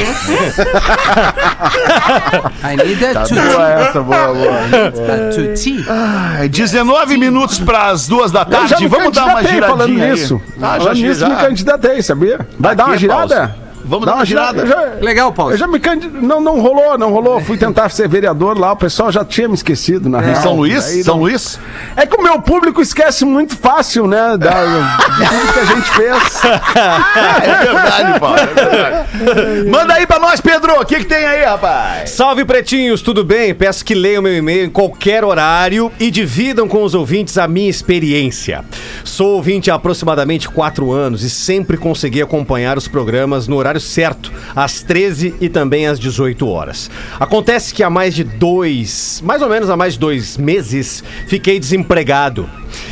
[2.63, 3.33] I need a tutti.
[3.35, 4.59] Boa essa, boa, boa.
[4.65, 5.85] A tutti.
[5.87, 8.87] Ai, 19 minutos para as duas da tarde.
[8.87, 10.41] Vamos dar uma giradinha falando nisso.
[10.61, 11.29] Ah, já, falando nisso, já.
[11.29, 12.39] me candidatei, sabia?
[12.57, 13.68] Vai dar uma girada?
[13.89, 14.65] Vamos dar uma girada.
[14.65, 15.53] Já, Legal, Paulo.
[15.53, 16.07] eu já me candi...
[16.07, 17.41] não, não rolou, não rolou.
[17.41, 20.41] Fui tentar ser vereador lá, o pessoal já tinha me esquecido, na Em real.
[20.41, 20.85] São Luís?
[20.85, 21.59] Aí São não- Luís?
[21.95, 24.37] É que o meu público esquece muito fácil, né?
[24.37, 26.41] Da, de tudo que a gente fez.
[26.79, 28.37] É verdade, Paulo.
[28.37, 29.69] É verdade.
[29.69, 30.79] Manda aí pra nós, Pedro.
[30.79, 32.11] O que, que tem aí, rapaz?
[32.11, 33.53] Salve pretinhos, tudo bem?
[33.53, 37.69] Peço que leiam meu e-mail em qualquer horário e dividam com os ouvintes a minha
[37.69, 38.63] experiência.
[39.03, 44.31] Sou ouvinte há aproximadamente 4 anos e sempre consegui acompanhar os programas no horário certo,
[44.55, 46.89] às 13 e também às 18 horas.
[47.19, 51.59] Acontece que há mais de dois, mais ou menos há mais de dois meses, fiquei
[51.59, 52.49] desempregado.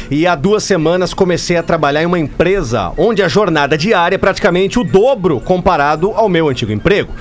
[0.09, 4.17] E há duas semanas comecei a trabalhar em uma empresa onde a jornada diária é
[4.17, 7.13] praticamente o dobro comparado ao meu antigo emprego.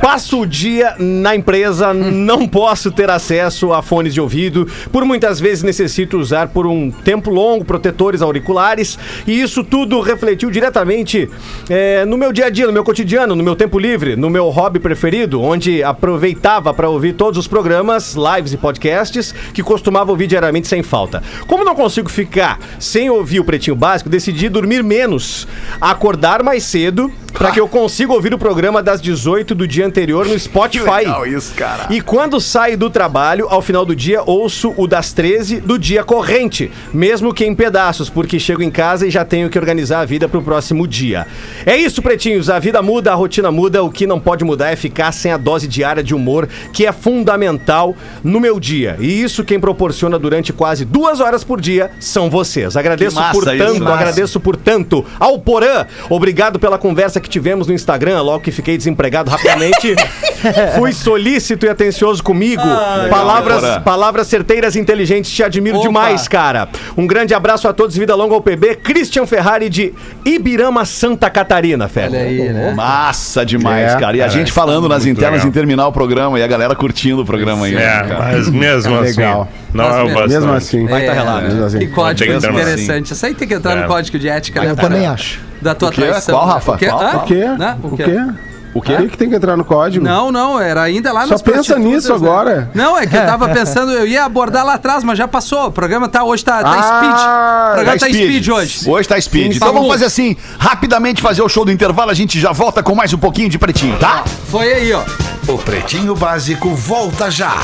[0.00, 5.38] Passo o dia na empresa, não posso ter acesso a fones de ouvido, por muitas
[5.38, 11.30] vezes necessito usar por um tempo longo protetores auriculares, e isso tudo refletiu diretamente
[11.68, 14.48] eh, no meu dia a dia, no meu cotidiano, no meu tempo livre, no meu
[14.48, 20.26] hobby preferido, onde aproveitava para ouvir todos os programas, lives e podcasts que costumava ouvir
[20.26, 21.22] diariamente sem falta.
[21.46, 25.46] Como não consigo ficar sem ouvir o Pretinho Básico, decidi dormir menos,
[25.80, 30.24] acordar mais cedo para que eu consiga ouvir o programa das 18 do dia anterior
[30.26, 30.98] no Spotify.
[30.98, 31.88] legal isso, cara.
[31.90, 36.04] E quando saio do trabalho, ao final do dia, ouço o das 13 do dia
[36.04, 40.04] corrente, mesmo que em pedaços, porque chego em casa e já tenho que organizar a
[40.04, 41.26] vida pro próximo dia.
[41.66, 44.76] É isso, pretinhos, a vida muda, a rotina muda, o que não pode mudar é
[44.76, 48.96] ficar sem a dose diária de humor, que é fundamental no meu dia.
[48.98, 52.76] E isso quem proporciona durante quase duas horas por dia são vocês.
[52.76, 55.86] Agradeço massa por tanto, agradeço por tanto ao Porã.
[56.08, 59.94] Obrigado pela conversa que tivemos no Instagram, logo que fiquei desempregado rapidamente.
[60.78, 62.62] Fui solícito e atencioso comigo.
[63.10, 63.80] palavras, Porã.
[63.82, 65.86] palavras certeiras e inteligentes, te admiro Opa.
[65.86, 66.68] demais, cara.
[66.96, 68.76] Um grande abraço a todos, vida longa ao PB.
[68.76, 72.06] Christian Ferrari de Ibirama, Santa Catarina, Olha Fé.
[72.06, 72.74] aí, né?
[72.88, 74.16] Massa demais, É, cara.
[74.16, 75.48] E a gente falando nas internas legal.
[75.48, 77.74] em terminar o programa e a galera curtindo o programa aí.
[77.74, 78.18] né, É, cara?
[78.18, 79.48] mas mesmo assim, Legal.
[79.72, 80.28] não é o Mas bastante.
[80.34, 80.86] Mesmo assim.
[80.86, 81.42] Vai tá relato.
[81.44, 81.78] Mesmo assim.
[81.78, 83.12] Que código Tem que ter uma- interessante.
[83.12, 83.82] Isso aí tem que entrar É.
[83.82, 84.70] no código de ética, né?
[84.70, 85.40] Eu também acho.
[85.62, 86.02] Da tua O quê?
[86.02, 86.34] traição.
[86.34, 86.52] Qual, né?
[86.54, 86.72] Rafa?
[86.72, 86.86] O quê?
[86.86, 87.02] Qual?
[87.02, 87.16] Hã?
[87.16, 87.34] O quê?
[87.58, 87.76] Né?
[87.82, 88.02] O quê?
[88.02, 88.32] O quê?
[88.74, 90.04] O que, que tem que entrar no código?
[90.04, 92.14] Não, não, era ainda lá Só nas pensa nisso né?
[92.16, 92.70] agora.
[92.74, 95.66] Não, é que eu tava pensando, eu ia abordar lá atrás, mas já passou.
[95.68, 97.14] O programa tá, hoje tá, tá Ah, speed.
[97.14, 98.90] O programa tá speed, hoje.
[98.90, 99.52] Hoje tá speed.
[99.52, 99.74] Sim, então sim.
[99.74, 103.12] vamos fazer assim, rapidamente fazer o show do intervalo, a gente já volta com mais
[103.12, 104.24] um pouquinho de pretinho, tá?
[104.50, 105.02] Foi aí, ó.
[105.46, 107.54] O Pretinho Básico volta já.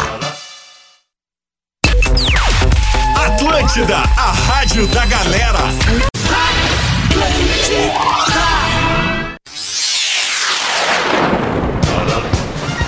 [3.26, 5.58] Atlântida, a rádio da galera.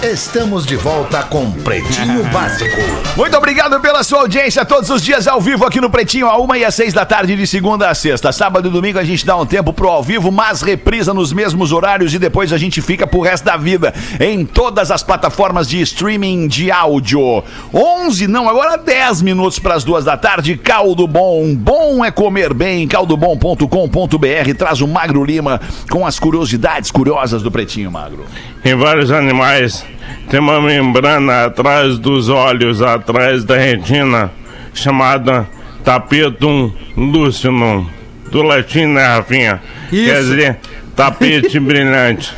[0.02, 2.76] Estamos de volta com Pretinho Básico.
[3.16, 6.58] Muito obrigado pela sua audiência todos os dias ao vivo aqui no Pretinho, a uma
[6.58, 8.32] e às seis da tarde, de segunda a sexta.
[8.32, 11.70] Sábado e domingo a gente dá um tempo pro ao vivo, mas reprisa nos mesmos
[11.70, 15.80] horários e depois a gente fica pro resto da vida em todas as plataformas de
[15.82, 17.44] streaming de áudio.
[17.72, 20.56] 11, não, agora 10 minutos para as duas da tarde.
[20.56, 22.88] Caldo Bom, bom é comer bem.
[22.88, 28.26] Caldobom.com.br traz o Magro Lima com as curiosidades curiosas do Pretinho Magro.
[28.64, 29.84] Em vários animais
[30.30, 34.30] tem uma membrana atrás dos olhos, atrás da retina,
[34.72, 35.46] chamada
[35.84, 37.86] tapetum lucidum.
[38.30, 39.60] Do latim, né, Rafinha?
[39.92, 40.04] Isso.
[40.06, 40.56] Quer dizer,
[40.96, 42.32] tapete brilhante.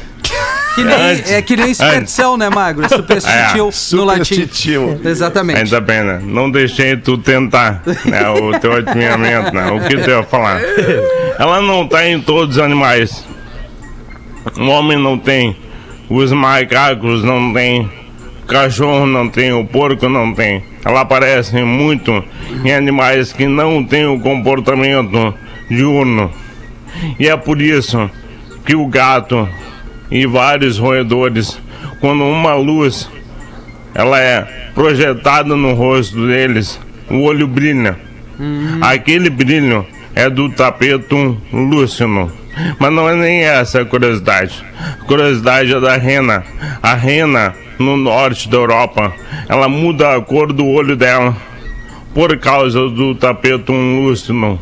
[0.75, 2.83] Que nem, Antes- é que nem superstição, né, Magro?
[2.87, 4.49] É superstitil É, no latim.
[5.05, 5.59] Exatamente.
[5.61, 6.21] Ainda bem, né?
[6.25, 8.29] Não deixei tu tentar, né?
[8.31, 9.71] O teu adivinhamento, né?
[9.71, 10.61] O que tu ia falar?
[11.39, 13.25] Ela não tá em todos os animais.
[14.59, 15.57] O homem não tem.
[16.09, 17.89] Os macacos não tem.
[18.43, 19.53] O cachorro não tem.
[19.53, 20.63] O porco não tem.
[20.85, 22.23] Ela aparece muito
[22.65, 25.35] em animais que não têm o comportamento
[25.69, 26.31] diurno.
[27.19, 28.11] E é por isso
[28.65, 29.49] que o gato
[30.11, 31.59] e vários roedores,
[32.01, 33.09] quando uma luz
[33.95, 34.43] ela é
[34.75, 36.79] projetada no rosto deles,
[37.11, 37.99] o olho brilha.
[38.81, 42.31] Aquele brilho é do tapetum lúcido.
[42.79, 44.65] Mas não é nem essa a curiosidade.
[45.01, 46.45] A curiosidade é da rena.
[46.83, 49.13] A rena, no norte da Europa,
[49.49, 51.37] ela muda a cor do olho dela
[52.15, 54.59] por causa do tapetum lúcido.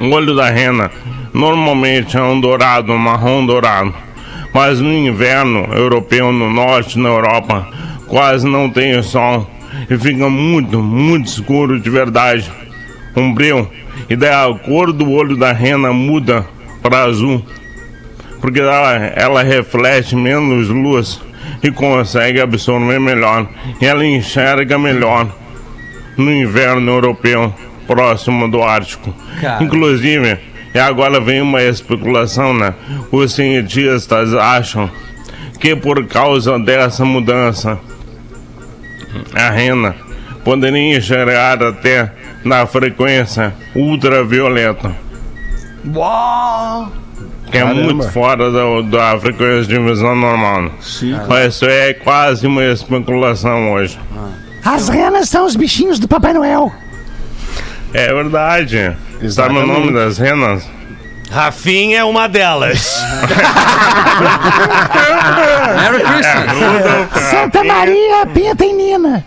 [0.00, 0.90] O olho da rena
[1.32, 3.94] normalmente é um dourado, um marrom dourado.
[4.52, 7.68] Mas no inverno europeu, no norte, na Europa,
[8.06, 9.48] quase não tem sol
[9.88, 12.50] e fica muito, muito escuro de verdade.
[13.14, 13.70] Um brilho.
[14.08, 16.46] E daí a cor do olho da rena muda
[16.88, 17.44] para azul.
[18.40, 21.20] Porque ela, ela reflete menos luz
[21.62, 23.48] e consegue absorver melhor.
[23.80, 25.26] E ela enxerga melhor
[26.16, 27.52] no inverno europeu,
[27.86, 29.12] próximo do Ártico.
[29.40, 29.62] Cara.
[29.64, 30.38] Inclusive,
[30.72, 32.72] e agora vem uma especulação, né?
[33.10, 34.88] Os cientistas acham
[35.58, 37.78] que por causa dessa mudança,
[39.34, 39.96] a rena
[40.44, 42.12] poderia enxergar até
[42.44, 45.05] na frequência ultravioleta.
[47.50, 47.80] Que é Caramba.
[47.82, 48.80] muito fora da,
[49.12, 50.62] da frequência de visão normal.
[50.62, 50.70] né?
[51.28, 53.98] Mas isso é quase uma especulação hoje.
[54.64, 56.72] As renas são os bichinhos do Papai Noel.
[57.94, 58.96] É verdade.
[59.30, 60.68] Sabe o nome das renas?
[61.30, 62.96] Rafinha é uma delas.
[65.76, 67.22] Merry Christmas.
[67.30, 69.24] Santa Maria, Pinta e Nina.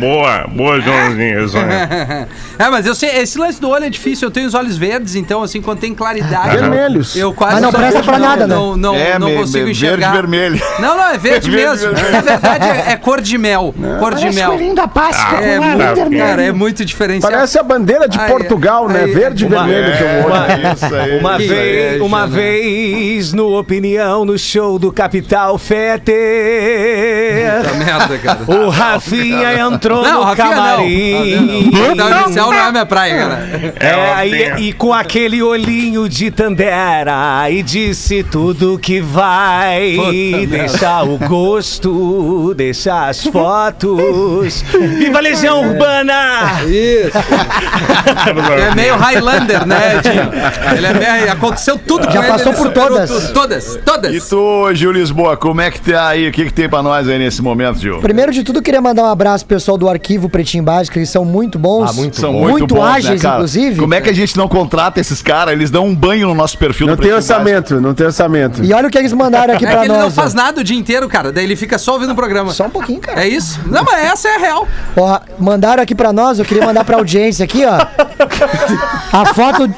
[0.00, 1.44] Boa, boa, Joãozinho.
[1.46, 2.26] Isso aí.
[2.58, 4.26] É, mas eu sei, esse lance do olho é difícil.
[4.28, 6.56] Eu tenho os olhos verdes, então, assim, quando tem claridade.
[6.56, 7.14] Vermelhos.
[7.16, 8.54] Eu quase Mas não presta pra nada, né?
[8.54, 10.12] não, Não, É, não me- consigo me- enxergar.
[10.12, 10.62] verde e vermelho.
[10.78, 11.94] Não, não, é verde Verde, mesmo.
[11.94, 12.12] vermelho.
[12.14, 13.74] Na verdade, é, é cor de mel.
[14.00, 14.74] Cor de mel.
[14.74, 17.34] da Páscoa É, com a muito, cara, é muito diferenciado.
[17.34, 19.00] Parece a bandeira de Ai, Portugal, né?
[19.04, 20.26] ai, Verde e vermelho olho.
[20.26, 21.18] Uma, Isso aí.
[21.18, 22.32] uma Que vez, uma né?
[22.36, 26.12] vez no Opinião, no show do Capital Fete,
[27.62, 28.38] Puta merda, cara.
[28.46, 31.70] o Rafinha entrou Não, no Rafinha camarim.
[31.70, 31.94] não.
[31.94, 33.72] Não, inicial não é minha praia, cara.
[33.80, 40.46] É, uma aí, e com aquele olhinho de Tandera e disse tudo que vai Puta
[40.46, 44.62] deixar o gosto, deixar as fotos.
[44.98, 46.62] Viva a Legião Urbana!
[46.66, 47.16] Isso.
[48.70, 50.30] É meio Highlander, né, Dinho?
[50.76, 51.32] Ele é meio...
[51.32, 53.10] Aconteceu tudo Já passou ele, por todas.
[53.10, 53.32] tudo.
[53.32, 54.14] Todas, todas.
[54.14, 56.28] E tu, Gil Lisboa, como é que tá aí?
[56.28, 57.98] O que, que tem pra nós aí nesse momento, Gil?
[58.00, 61.24] Primeiro de tudo, queria mandar um abraço pro pessoal do arquivo Pretinho Básico, eles são
[61.24, 61.90] muito bons.
[61.90, 62.40] Ah, muito São bom.
[62.40, 63.34] muito, Muito bons, né, ágeis, cara?
[63.36, 63.80] inclusive.
[63.80, 65.54] Como é que a gente não contrata esses caras?
[65.54, 67.40] Eles dão um banho no nosso perfil Não do tem Pretinho Básico.
[67.50, 68.62] orçamento, não tem orçamento.
[68.64, 70.12] E olha o que eles mandaram aqui É pra que ele não nós.
[70.18, 70.20] ó.
[70.22, 71.32] faz nada o dia inteiro, cara.
[71.32, 72.52] Daí ele fica só ouvindo o programa.
[72.52, 73.24] Só um pouquinho, cara.
[73.24, 73.58] É isso?
[73.66, 74.68] Não, mas essa é a real.
[74.96, 77.76] Ó, mandaram aqui pra nós, eu queria mandar pra audiência aqui, ó.
[79.12, 79.72] A foto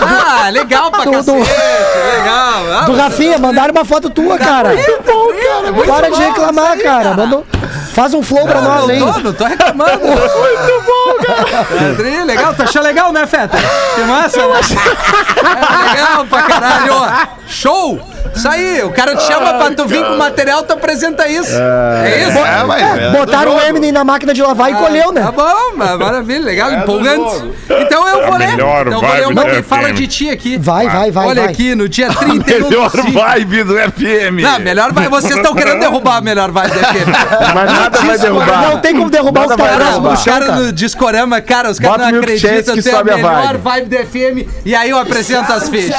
[0.00, 1.38] Ah, legal pra Do- do- cacete.
[1.38, 2.72] Legal.
[2.80, 4.70] Ah, do Rafinha, mandaram uma foto tua, cara.
[5.86, 7.14] Para de reclamar, cara.
[7.14, 7.42] Manda um-
[7.96, 9.00] Faz um flow pra nós, hein?
[9.00, 10.00] Não tô, não tô reclamando.
[10.04, 12.24] Muito bom, cara.
[12.24, 13.56] legal, tu achou legal, né, Feta?
[13.94, 14.60] Que massa, né?
[15.40, 16.92] É legal pra caralho.
[17.46, 18.15] Show!
[18.34, 21.52] Isso aí, o cara te chama pra tu vir com material, tu apresenta isso.
[21.52, 22.38] É, isso?
[22.38, 23.60] É, mas é Botaram do o.
[23.66, 25.32] Eminem na máquina de lavar e colheu, Tá né?
[25.34, 27.52] bom, mas maravilha, legal, É empolgante.
[27.70, 28.48] Então eu É vou ler.
[28.48, 30.56] melhor Então eu vou ler vibe uma do que fala de ti aqui.
[30.58, 31.50] Vai, vai, vai, Olha vai.
[31.52, 34.42] aqui, no dia 31 Melhor do vibe do FM.
[34.42, 35.08] Não, melhor vai.
[35.08, 37.08] Vocês estão querendo derrubar a melhor vibe da FM.
[37.54, 38.62] Mas nada vai derrubar.
[38.70, 40.18] Não tem como derrubar Nada os caras.
[40.18, 42.74] Os caras no Discorama, cara, os caras não acreditam.
[42.76, 43.58] que Tu é a sobe a melhor vibe.
[43.62, 44.48] vibe do FM.
[44.64, 45.96] E aí eu apresento as fichas.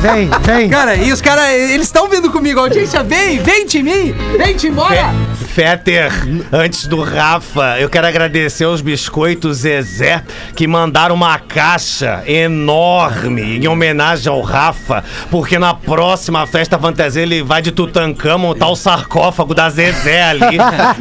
[0.00, 0.68] Vem, vem.
[0.70, 2.58] Cara, e os caras, eles estão vindo comigo.
[2.58, 5.12] A audiência, vem, vem de mim, vem te embora.
[5.54, 6.12] Fetter,
[6.52, 10.22] antes do Rafa, eu quero agradecer aos biscoitos Zezé
[10.54, 17.42] que mandaram uma caixa enorme em homenagem ao Rafa, porque na próxima festa fantasia ele
[17.42, 20.56] vai de Tutankhamon, tá o sarcófago da Zezé ali.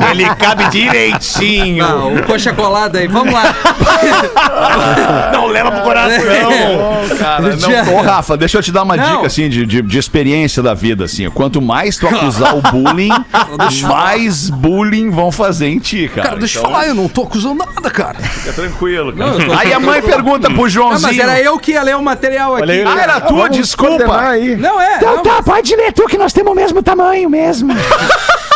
[0.09, 1.85] Ele cabe direitinho.
[1.85, 3.53] Ah, o coxa colada aí, vamos lá.
[5.31, 6.49] Não leva pro coração.
[7.17, 9.15] Cara, Dia- não, ô, Rafa, deixa eu te dar uma Não.
[9.15, 11.29] dica assim de, de, de experiência da vida assim.
[11.29, 13.09] Quanto mais tu acusar o bullying,
[13.87, 16.27] mais bullying vão fazer em ti, cara.
[16.29, 18.19] Cara, deixa eu Então, falar, eu não tô acusando nada, cara.
[18.19, 19.31] Fica tranquilo, cara.
[19.31, 21.01] Não, eu tô- Aí a mãe pergunta pro Ah, Joãozinho.
[21.07, 22.71] mas era eu que ia ler o material aqui.
[22.71, 24.19] aí, Ah, era tua, desculpa.
[24.29, 24.55] aí.
[24.55, 24.99] Não é.
[25.01, 27.73] não, Tá, pode ler tu que nós temos o mesmo tamanho mesmo.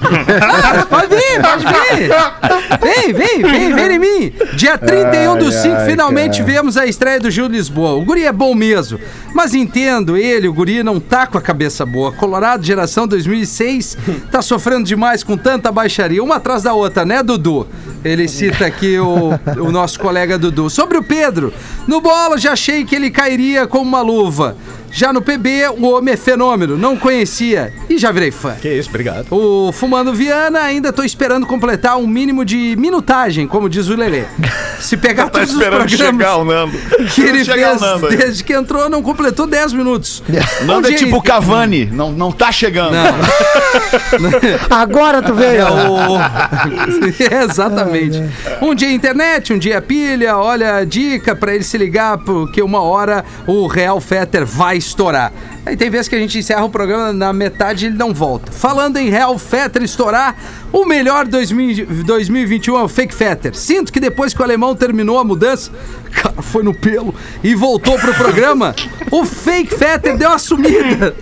[0.88, 2.10] Pode vir, pode vir.
[2.80, 4.32] Vem, vem, vem, vem em mim.
[4.54, 6.52] Dia 31 do 5, ai, finalmente cara.
[6.52, 7.92] vemos a estreia do Gil Lisboa.
[7.92, 8.98] O guri é bom mesmo,
[9.34, 12.12] mas entendo ele, o guri não tá com a cabeça boa.
[12.12, 13.98] Colorado, geração 2006,
[14.30, 17.66] tá sofrendo demais com tanta baixaria, uma atrás da outra, né, Dudu?
[18.04, 20.70] Ele cita aqui o, o nosso colega Dudu.
[20.70, 21.52] Sobre o Pedro,
[21.86, 24.56] no bola já achei que ele cairia como uma luva.
[24.92, 28.56] Já no PB, o homem é fenômeno, não conhecia e já virei fã.
[28.60, 29.26] Que isso, obrigado.
[29.30, 34.24] O Fumando Viana, ainda tô esperando completar um mínimo de minutagem, como diz o Lelê.
[34.80, 36.78] Se pegar Tá todos os esperando chegar programas o Nando.
[37.14, 40.24] que ele Chegar o fez Nando desde que entrou, não completou 10 minutos.
[40.64, 42.96] Nando é Um dia- tipo o Cavani, não, não tá chegando.
[44.68, 45.60] Agora tu veio.
[45.60, 47.44] É o...
[47.44, 47.89] Exatamente.
[48.62, 50.36] Um dia internet, um dia pilha.
[50.36, 55.32] Olha a dica pra ele se ligar, porque uma hora o Real Fetter vai estourar.
[55.64, 58.50] Aí tem vezes que a gente encerra o programa na metade e ele não volta.
[58.50, 60.34] Falando em Real Fetter estourar,
[60.72, 63.54] o melhor 2000 2021 é o Fake Fetter.
[63.54, 65.70] Sinto que depois que o alemão terminou a mudança,
[66.12, 68.74] cara, foi no pelo e voltou pro programa,
[69.10, 71.14] o Fake Fetter deu uma sumida.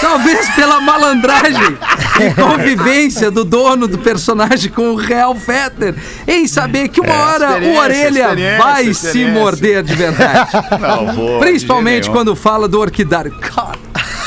[0.00, 1.76] Talvez pela malandragem
[2.20, 5.94] e convivência do dono do personagem com o Real Fetter
[6.26, 10.50] em saber que uma hora o experiência, orelha vai se morder de verdade.
[10.80, 13.32] Não, de Principalmente quando fala do orquidário.
[13.40, 13.78] Cara,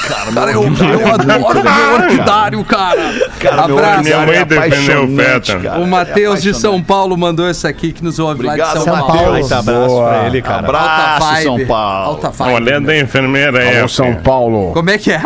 [0.08, 3.02] cara, eu, eu adoro meu orquidário, cara.
[3.40, 4.04] Cara, meu Abraço.
[4.04, 5.60] Minha mãe defendeu o Feta.
[5.60, 5.80] cara.
[5.80, 8.84] O Matheus É de São Paulo mandou esse aqui que nos ouve lá de Obrigado,
[8.84, 9.14] São São Paulo.
[9.18, 9.32] Paulo.
[9.32, 10.10] Baita abraço Boa.
[10.10, 10.56] pra ele, cara.
[10.56, 11.44] Alta Abraço, vibe.
[11.44, 12.06] São Paulo.
[12.10, 12.54] Alta vibe.
[12.54, 14.74] Olha da enfermeira é Alô, São Paulo.
[14.74, 15.22] Como é que é?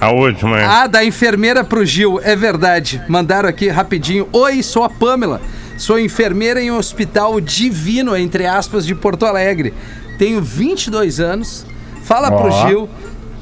[0.00, 0.58] a última.
[0.60, 0.64] é.
[0.64, 3.02] Ah, da enfermeira pro Gil, é verdade.
[3.08, 4.28] Mandaram aqui rapidinho.
[4.32, 5.40] Oi, sou a Pamela.
[5.76, 9.72] Sou enfermeira em um hospital divino, entre aspas, de Porto Alegre.
[10.18, 11.66] Tenho 22 anos.
[12.04, 12.66] Fala pro Ó.
[12.66, 12.88] Gil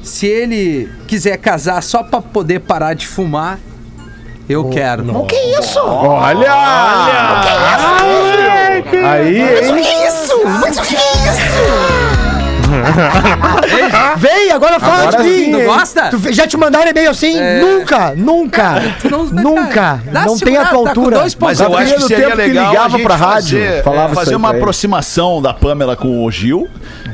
[0.03, 3.59] se ele quiser casar só pra poder parar de fumar.
[4.47, 5.15] Eu quero.
[5.15, 5.79] O que isso?
[5.79, 6.51] Olha!
[9.11, 10.07] Aí, hein?
[10.07, 10.41] Isso!
[10.59, 12.39] Mas o que é isso?
[14.17, 15.51] Vem, agora fala Agora de mim.
[15.51, 16.09] Tu gosta?
[16.09, 17.35] Tu já te mandaram e-mail assim?
[17.59, 20.01] Nunca, nunca, não- nunca.
[20.11, 21.17] Dá Não tem a tua tá altura.
[21.19, 21.35] dois.
[21.39, 23.83] Mas eu acho que do seria tempo que legal ligava a gente pra rádio, fazer,
[23.83, 26.67] falava é, fazer isso uma aproximação da Pamela com o Gil.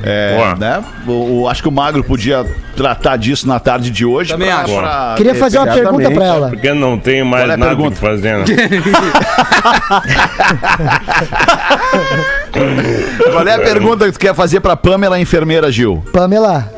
[0.04, 0.84] É, né?
[1.08, 2.46] O, o- acho que o Magro podia
[2.76, 4.32] tratar disso na tarde de hoje.
[4.32, 4.76] Também pra- acho.
[4.76, 6.50] pra- Queria fazer uma pergunta pra ela.
[6.50, 7.96] Porque não tem mais é nada pergunta?
[7.96, 8.46] que fazer, né?
[13.32, 16.04] Qual é a pergunta que tu quer fazer pra Pamela, enfermeira Gil?
[16.14, 16.72] Pamela,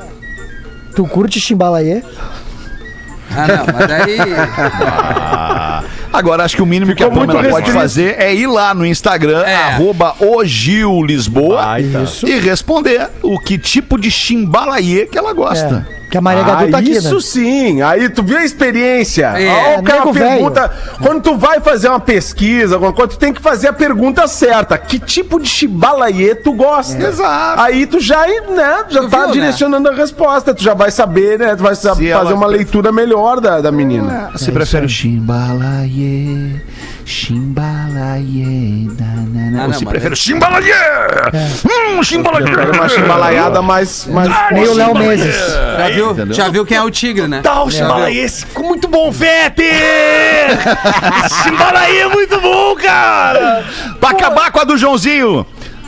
[0.95, 2.01] tu curte chimbalaê?
[3.29, 4.17] Ah, não, mas daí.
[4.85, 5.56] Ah,
[6.17, 7.79] agora acho que o mínimo que a Ficou Pamela pode restrito.
[7.79, 9.55] fazer é ir lá no Instagram, É.
[9.55, 12.27] arroba o Gil Lisboa, Isso.
[12.27, 15.87] e responder o que tipo de chimbalaê que ela gosta.
[16.07, 17.21] É, que a Maria Gadu tá Ah, aqui, isso né?
[17.21, 17.81] sim.
[17.81, 19.25] Aí tu viu a experiência.
[19.37, 20.29] É, Olha o cara nego velho.
[20.29, 20.71] pergunta.
[21.01, 24.77] Quando tu vai fazer uma pesquisa, alguma coisa, tu tem que fazer a pergunta certa.
[24.77, 26.97] Que tipo de chibalaê tu gosta?
[27.07, 27.61] Exato.
[27.61, 29.33] Aí tu já, né, já Tu tá viu, né?
[29.33, 30.53] direcionando a resposta.
[30.53, 31.55] Tu já vai saber, né?
[31.55, 34.29] Tu vai Se fazer uma leitura melhor da, da menina.
[34.31, 36.55] Você prefere chimbalaê,
[37.07, 39.59] chimbalaê, nanana.
[39.59, 40.73] Ah, Ou não, se mas prefere chimbalaê?
[41.65, 42.43] Hum, chimbalaê.
[42.43, 44.05] Quero uma chimbalaiada mais.
[44.07, 45.35] mais Meio Léo Meses.
[45.77, 47.39] Já viu, já viu quem é o tigre, né?
[47.41, 49.67] Tá, o Chimbalaí, esse ficou muito bom, Fetter!
[51.43, 53.63] Chimbalaí é muito bom, cara!
[54.01, 55.45] Pra acabar com a do Joãozinho.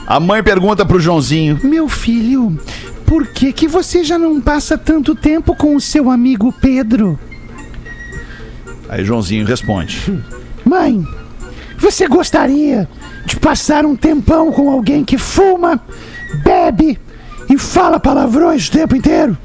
[0.07, 2.57] A mãe pergunta pro Joãozinho: Meu filho,
[3.05, 7.19] por que, que você já não passa tanto tempo com o seu amigo Pedro?
[8.87, 10.23] Aí Joãozinho responde.
[10.69, 11.03] Mãe,
[11.79, 12.87] você gostaria
[13.25, 15.81] de passar um tempão com alguém que fuma,
[16.43, 16.99] bebe
[17.49, 19.35] e fala palavrões o tempo inteiro?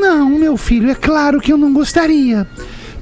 [0.00, 2.46] não, meu filho, é claro que eu não gostaria.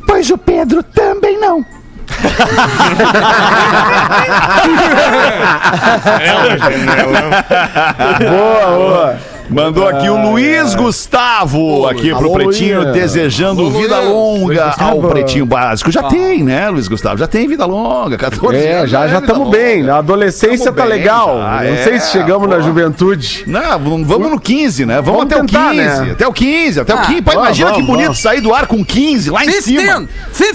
[0.07, 1.63] Pois o Pedro também não.
[8.19, 9.19] Boa, boa.
[9.51, 12.93] Mandou aqui o Luiz Gustavo aqui pro Alô, Pretinho, Luiz.
[12.93, 14.11] desejando Alô, vida Luiz.
[14.11, 15.01] longa ao.
[15.03, 15.91] Pretinho Básico.
[15.91, 17.17] Já tem, né, Luiz Gustavo?
[17.17, 19.57] Já tem vida longa, 14 É, anos, já é já vida estamos longa.
[19.57, 19.83] bem.
[19.83, 21.39] Na adolescência Tamo tá bem, legal.
[21.39, 22.63] já, Não é, sei se chegamos na pô.
[22.63, 23.45] juventude.
[23.47, 24.97] Não, vamos- vamos no 15, né?
[25.01, 26.01] Vamos, Vamos até tentar, o 15.
[26.03, 26.11] né?
[26.13, 27.23] Até o 15, até o Ah, 15.
[27.23, 28.19] Pô, vamos, imagina que vamos, bonito vamos.
[28.21, 29.83] sair do ar com 15 lá em cima.
[29.83, 30.09] 15!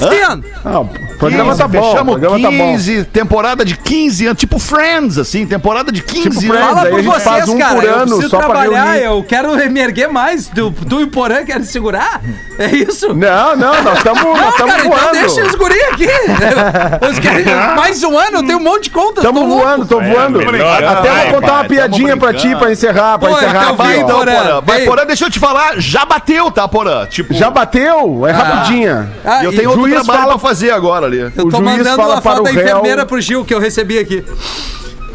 [0.09, 0.43] 15!
[0.63, 0.85] Ah, o
[1.17, 1.79] programa 15, tá bom.
[1.79, 2.71] O Fechamos programa tá bom.
[2.73, 6.45] 15, temporada de 15 anos, tipo Friends, assim, temporada de 15 Tipo anos.
[6.45, 6.67] Friends.
[6.67, 7.75] Fala aí por a gente vocês, faz um cara.
[7.75, 9.03] por eu ano só pra reunir.
[9.03, 10.47] eu quero me erguer mais.
[10.47, 12.21] Tu, tu e o Porã querem segurar?
[12.59, 13.13] É isso?
[13.13, 15.11] Não, não, nós estamos Não, nós tamo cara, então voando.
[15.13, 16.07] deixa os guri aqui.
[17.01, 19.23] Eles querem mais um ano, eu tenho um monte de contas.
[19.23, 19.47] Louco.
[19.47, 20.39] voando, tô voando.
[20.39, 23.63] melhor, Até vai, vou contar vai, uma piadinha pra ti, pra encerrar, pra Pô, encerrar.
[23.63, 23.97] então vai.
[23.99, 24.81] Então, Porã, Porã, vai.
[24.85, 27.05] Porã, deixa eu te falar, já bateu, tá, Porã?
[27.05, 28.25] Tipo, Já bateu?
[28.27, 29.11] É rapidinha.
[29.25, 31.19] Ah, e eu tenho outro trabalho fala- pra fazer agora ali.
[31.19, 33.59] Eu o tô juiz mandando fala uma para foto da enfermeira pro Gil que eu
[33.59, 34.23] recebi aqui.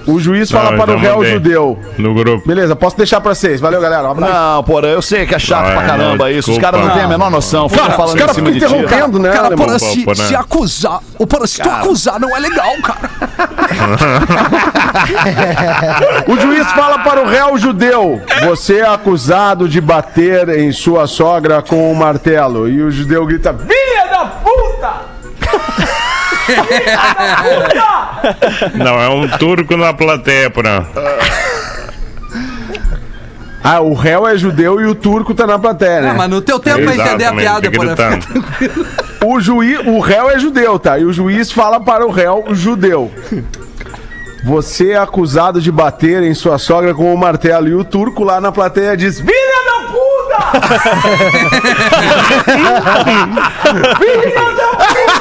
[0.09, 1.32] O juiz fala Não, para o réu mandei.
[1.32, 1.78] judeu.
[1.98, 2.48] No grupo.
[2.48, 3.61] Beleza, posso deixar pra vocês.
[3.61, 4.09] Valeu, galera.
[4.09, 4.32] Um abraço.
[4.32, 6.50] Não, Porã, eu sei que é chato pra caramba não, isso.
[6.50, 7.66] Os caras não têm a menor noção.
[7.66, 10.14] Os falando em caras ficam interrompendo, né, Cara, para Pô, se, né?
[10.14, 11.00] se acusar.
[11.18, 13.09] Ou para se tu acusar, não é legal, cara.
[16.26, 21.62] O juiz fala para o réu judeu: Você é acusado de bater em sua sogra
[21.62, 22.68] com um martelo.
[22.68, 25.17] E o judeu grita: Filha da puta!
[28.74, 30.84] Não, é um turco na plateia, Porã.
[33.62, 36.11] Ah, o réu é judeu e o turco tá na plateia, né?
[36.11, 37.94] Ah, mas no teu tempo pra entender a piada, Porã.
[39.24, 40.99] O juiz, o réu é judeu, tá?
[40.99, 43.11] E o juiz fala para o réu judeu.
[44.44, 47.68] Você é acusado de bater em sua sogra com um martelo.
[47.68, 50.38] E o turco lá na plateia diz: Filha da puta!
[53.99, 55.17] Filha da puta!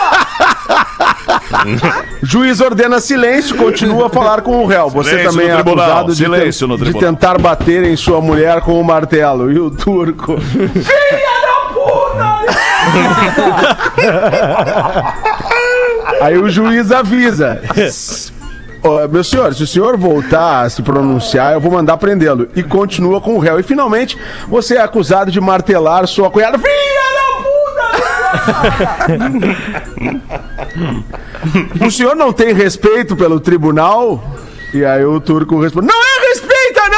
[2.21, 4.89] Juiz ordena silêncio, continua a falar com o réu.
[4.89, 8.21] Você Silêncio também no é tribunal, acusado de, silêncio no de tentar bater em sua
[8.21, 9.51] mulher com o martelo.
[9.51, 12.47] E o turco: Filha da puta!
[16.21, 17.61] Aí o juiz avisa.
[18.83, 22.47] Ó, meu senhor, se o senhor voltar a se pronunciar, eu vou mandar prendê-lo.
[22.55, 23.59] E continua com o réu.
[23.59, 26.57] E finalmente, você é acusado de martelar sua cunhada.
[26.57, 26.96] Filha!
[31.85, 34.23] O senhor não tem respeito pelo tribunal?
[34.73, 36.26] E aí o turco responde: Não é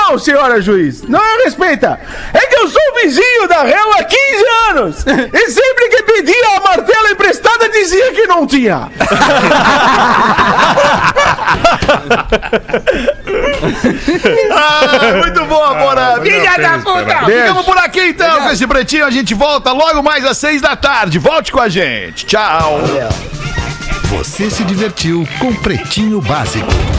[0.09, 1.03] não, senhora juiz!
[1.03, 1.99] Não respeita!
[2.33, 5.05] É que eu sou vizinho da réu há 15 anos!
[5.33, 8.89] E sempre que pedia a martela emprestada dizia que não tinha!
[14.51, 16.21] Ah, muito boa, Porã.
[16.21, 17.25] Filha da puta.
[17.25, 19.05] Ficamos por aqui então com esse pretinho.
[19.05, 21.19] A gente volta logo mais às seis da tarde.
[21.19, 22.25] Volte com a gente.
[22.25, 22.81] Tchau.
[24.05, 26.98] Você se divertiu com Pretinho Básico.